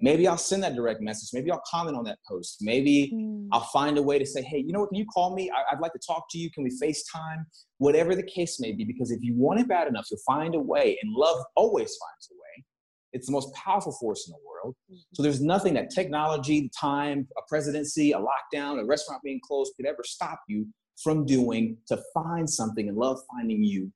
[0.00, 1.30] maybe I'll send that direct message.
[1.32, 2.58] Maybe I'll comment on that post.
[2.60, 3.48] Maybe mm.
[3.52, 4.90] I'll find a way to say, hey, you know what?
[4.90, 5.50] Can you call me?
[5.50, 6.50] I, would like to talk to you.
[6.50, 7.44] Can we FaceTime?
[7.78, 10.60] Whatever the case may be, because if you want it bad enough, you'll find a
[10.60, 12.64] way, and love always finds a way.
[13.12, 14.74] It's the most powerful force in the world.
[14.90, 14.98] Mm-hmm.
[15.14, 19.86] So there's nothing that technology, time, a presidency, a lockdown, a restaurant being closed could
[19.86, 20.66] ever stop you
[21.02, 23.92] from doing to find something and love finding you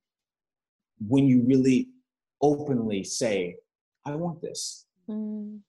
[1.06, 1.88] when you really
[2.42, 3.56] openly say,
[4.06, 4.86] I want this.
[5.08, 5.60] Mm.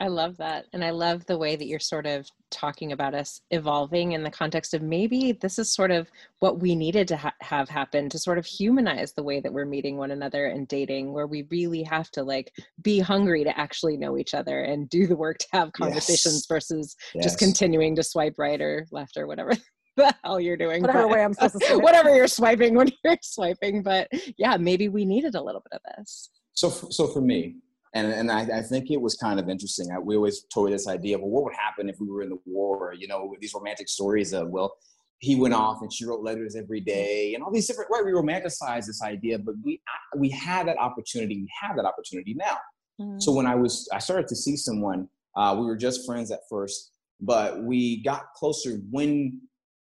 [0.00, 0.64] I love that.
[0.72, 4.30] And I love the way that you're sort of talking about us evolving in the
[4.30, 8.18] context of maybe this is sort of what we needed to ha- have happen to
[8.18, 11.82] sort of humanize the way that we're meeting one another and dating, where we really
[11.82, 15.46] have to like be hungry to actually know each other and do the work to
[15.52, 16.46] have conversations yes.
[16.46, 17.24] versus yes.
[17.24, 19.52] just continuing to swipe right or left or whatever.
[19.96, 23.16] the hell you're doing whatever but, way i'm supposed to whatever you're swiping when you're
[23.22, 27.56] swiping but yeah maybe we needed a little bit of this so so for me
[27.92, 29.88] and and I, I, think it was kind of interesting.
[29.92, 32.28] I, we always toyed this idea of well, what would happen if we were in
[32.28, 32.94] the war?
[32.96, 34.74] You know, these romantic stories of well,
[35.18, 38.04] he went off and she wrote letters every day, and all these different right.
[38.04, 39.80] We romanticize this idea, but we
[40.16, 41.38] we had that opportunity.
[41.38, 42.56] We have that opportunity now.
[43.00, 43.18] Mm-hmm.
[43.20, 45.08] So when I was, I started to see someone.
[45.36, 49.40] Uh, we were just friends at first, but we got closer when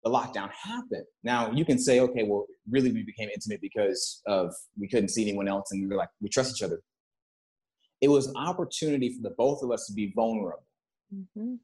[0.05, 1.05] the lockdown happened.
[1.25, 5.23] Now you can say, okay, well, really we became intimate because of we couldn't see
[5.23, 6.81] anyone else, and we were like we trust each other
[8.03, 10.67] it was an opportunity for the both of us to be vulnerable
[11.15, 11.55] mm-hmm.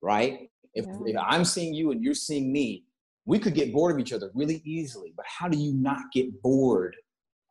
[0.00, 0.92] right if, yeah.
[1.04, 2.84] if i'm seeing you and you're seeing me
[3.26, 6.40] we could get bored of each other really easily but how do you not get
[6.40, 6.96] bored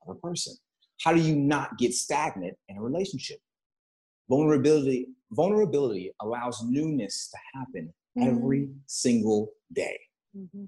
[0.07, 0.55] of a person
[1.03, 3.37] how do you not get stagnant in a relationship
[4.29, 8.29] vulnerability vulnerability allows newness to happen mm-hmm.
[8.29, 9.99] every single day
[10.35, 10.65] mm-hmm.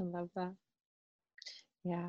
[0.00, 0.54] i love that
[1.84, 2.08] yeah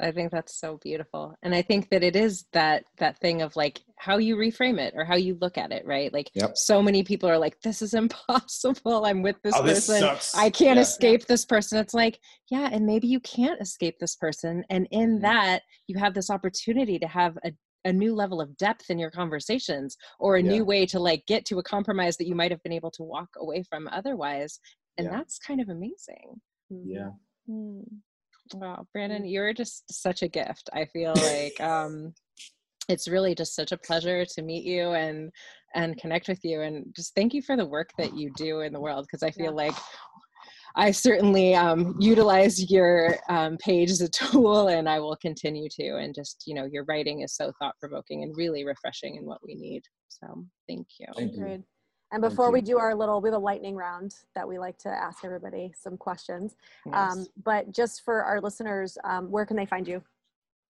[0.00, 1.34] I think that's so beautiful.
[1.42, 4.94] And I think that it is that that thing of like how you reframe it
[4.96, 6.12] or how you look at it, right?
[6.12, 6.56] Like yep.
[6.56, 9.04] so many people are like this is impossible.
[9.04, 10.00] I'm with this oh, person.
[10.00, 11.26] This I can't yeah, escape yeah.
[11.28, 11.78] this person.
[11.78, 12.20] It's like,
[12.50, 15.22] yeah, and maybe you can't escape this person and in mm-hmm.
[15.22, 17.52] that you have this opportunity to have a
[17.86, 20.50] a new level of depth in your conversations or a yeah.
[20.50, 23.02] new way to like get to a compromise that you might have been able to
[23.02, 24.60] walk away from otherwise
[24.98, 26.38] and that's kind of amazing
[26.68, 27.08] yeah
[27.48, 27.80] mm-hmm.
[28.54, 29.30] Wow, Brandon, mm.
[29.30, 30.70] you're just such a gift.
[30.72, 32.14] I feel like um,
[32.88, 35.30] it's really just such a pleasure to meet you and
[35.74, 38.72] and connect with you, and just thank you for the work that you do in
[38.72, 39.68] the world because I feel yeah.
[39.68, 39.74] like
[40.76, 45.96] I certainly um, utilize your um, page as a tool, and I will continue to.
[45.96, 49.44] And just you know, your writing is so thought provoking and really refreshing in what
[49.44, 49.82] we need.
[50.08, 51.06] So thank you.
[51.16, 51.64] Thank you.
[52.12, 54.88] And before we do our little, we have a lightning round that we like to
[54.88, 56.56] ask everybody some questions.
[56.84, 56.94] Yes.
[56.94, 60.02] Um, but just for our listeners, um, where can they find you?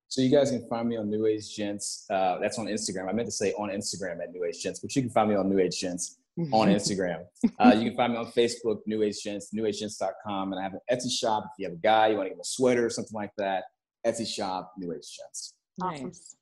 [0.08, 2.04] So you guys can find me on New Age Gents.
[2.10, 3.08] Uh, that's on Instagram.
[3.08, 5.36] I meant to say on Instagram at New Age Gents, but you can find me
[5.36, 6.18] on New Age Gents
[6.52, 7.24] on Instagram.
[7.58, 10.52] Uh, you can find me on Facebook, New Age Gents, newagegents.com.
[10.52, 11.44] And I have an Etsy shop.
[11.46, 13.64] If you have a guy, you want to get a sweater or something like that,
[14.04, 15.54] Etsy shop, New Age Gents.
[15.80, 16.06] Awesome.
[16.06, 16.36] Nice.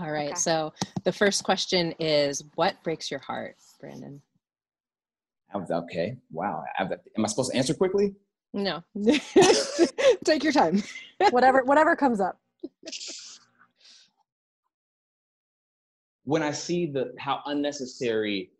[0.00, 0.30] All right.
[0.30, 0.34] Okay.
[0.36, 0.72] So
[1.04, 3.56] the first question is what breaks your heart?
[3.80, 4.20] Brandon?
[5.54, 6.16] Okay.
[6.30, 6.62] Wow.
[6.78, 6.90] Am
[7.24, 8.14] I supposed to answer quickly?
[8.52, 8.82] No.
[10.24, 10.82] Take your time.
[11.30, 12.38] whatever whatever comes up.
[16.24, 18.50] when I see the how unnecessary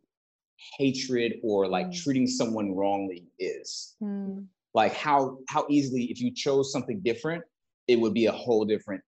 [0.78, 2.02] hatred or like mm.
[2.02, 3.94] treating someone wrongly is.
[4.02, 4.46] Mm.
[4.72, 7.44] Like how how easily if you chose something different,
[7.86, 9.02] it would be a whole different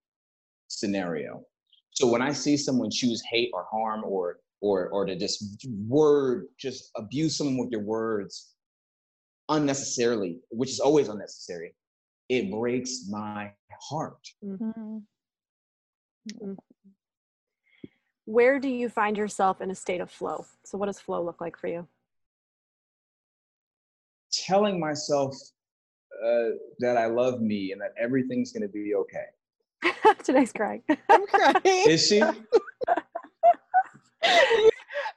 [0.67, 1.41] scenario.
[1.89, 6.45] So when I see someone choose hate or harm or or or to just word
[6.57, 8.53] just abuse someone with your words
[9.49, 11.73] unnecessarily which is always unnecessary
[12.31, 13.51] it breaks my
[13.89, 14.25] heart.
[14.43, 14.99] Mm-hmm.
[16.29, 16.53] Mm-hmm.
[18.25, 20.45] where do you find yourself in a state of flow?
[20.63, 21.87] So what does flow look like for you?
[24.31, 25.35] Telling myself
[26.23, 26.49] uh,
[26.79, 30.03] that i love me and that everything's going to be okay.
[30.23, 31.61] Today's crying i'm crying.
[31.65, 32.21] Is she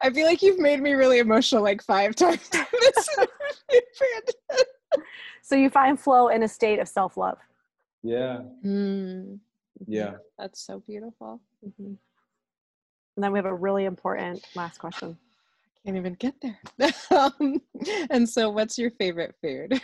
[0.05, 2.51] I feel like you've made me really emotional like five times.
[5.43, 7.39] so you find flow in a state of self love.
[8.03, 8.43] Yeah.
[8.65, 9.39] Mm.
[9.87, 10.17] Yeah.
[10.39, 11.41] That's so beautiful.
[11.67, 11.95] Mm-hmm.
[13.17, 15.17] And then we have a really important last question.
[15.17, 16.59] I can't even get there.
[17.11, 17.63] um,
[18.11, 19.81] and so, what's your favorite food?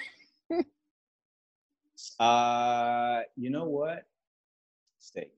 [2.19, 4.05] uh, you know what?
[4.99, 5.33] Steak.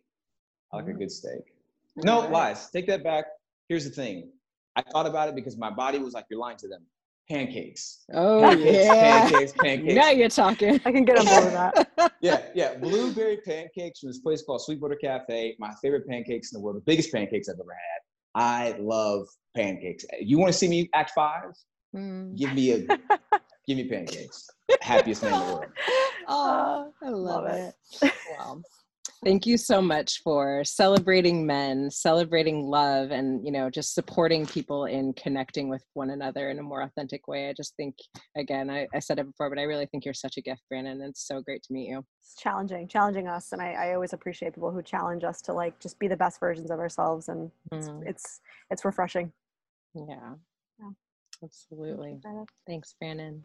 [0.72, 0.99] I like a mm.
[0.99, 1.55] good steak.
[1.97, 2.70] No lies.
[2.70, 3.26] Take that back
[3.72, 4.30] here's the thing.
[4.76, 6.82] I thought about it because my body was like, you're lying to them.
[7.30, 8.04] pancakes.
[8.12, 9.94] Oh pancakes, yeah, pancakes, pancakes.
[9.94, 10.74] now you're talking.
[10.84, 12.12] I can get on board with that.
[12.20, 12.74] yeah, yeah.
[12.76, 15.56] Blueberry pancakes from this place called Sweetwater Cafe.
[15.58, 18.00] My favorite pancakes in the world, the biggest pancakes I've ever had.
[18.34, 20.04] I love pancakes.
[20.20, 21.44] You want to see me act five?
[21.96, 22.36] Mm.
[22.36, 22.78] Give me a
[23.66, 24.50] give me pancakes.
[24.82, 25.64] Happiest man in the world.
[26.28, 27.74] Oh, I love, Love it.
[28.02, 28.12] it.
[28.38, 28.62] Wow.
[29.24, 34.86] Thank you so much for celebrating men, celebrating love, and you know, just supporting people
[34.86, 37.48] in connecting with one another in a more authentic way.
[37.48, 37.94] I just think,
[38.36, 41.00] again, I, I said it before, but I really think you're such a gift, Brandon.
[41.00, 42.04] And it's so great to meet you.
[42.20, 45.78] It's challenging, challenging us, and I, I always appreciate people who challenge us to like
[45.78, 48.02] just be the best versions of ourselves, and it's Mm.
[48.08, 49.32] it's, it's refreshing.
[49.94, 50.34] Yeah,
[50.80, 50.90] Yeah.
[51.44, 52.18] absolutely.
[52.66, 53.44] Thanks, Brandon.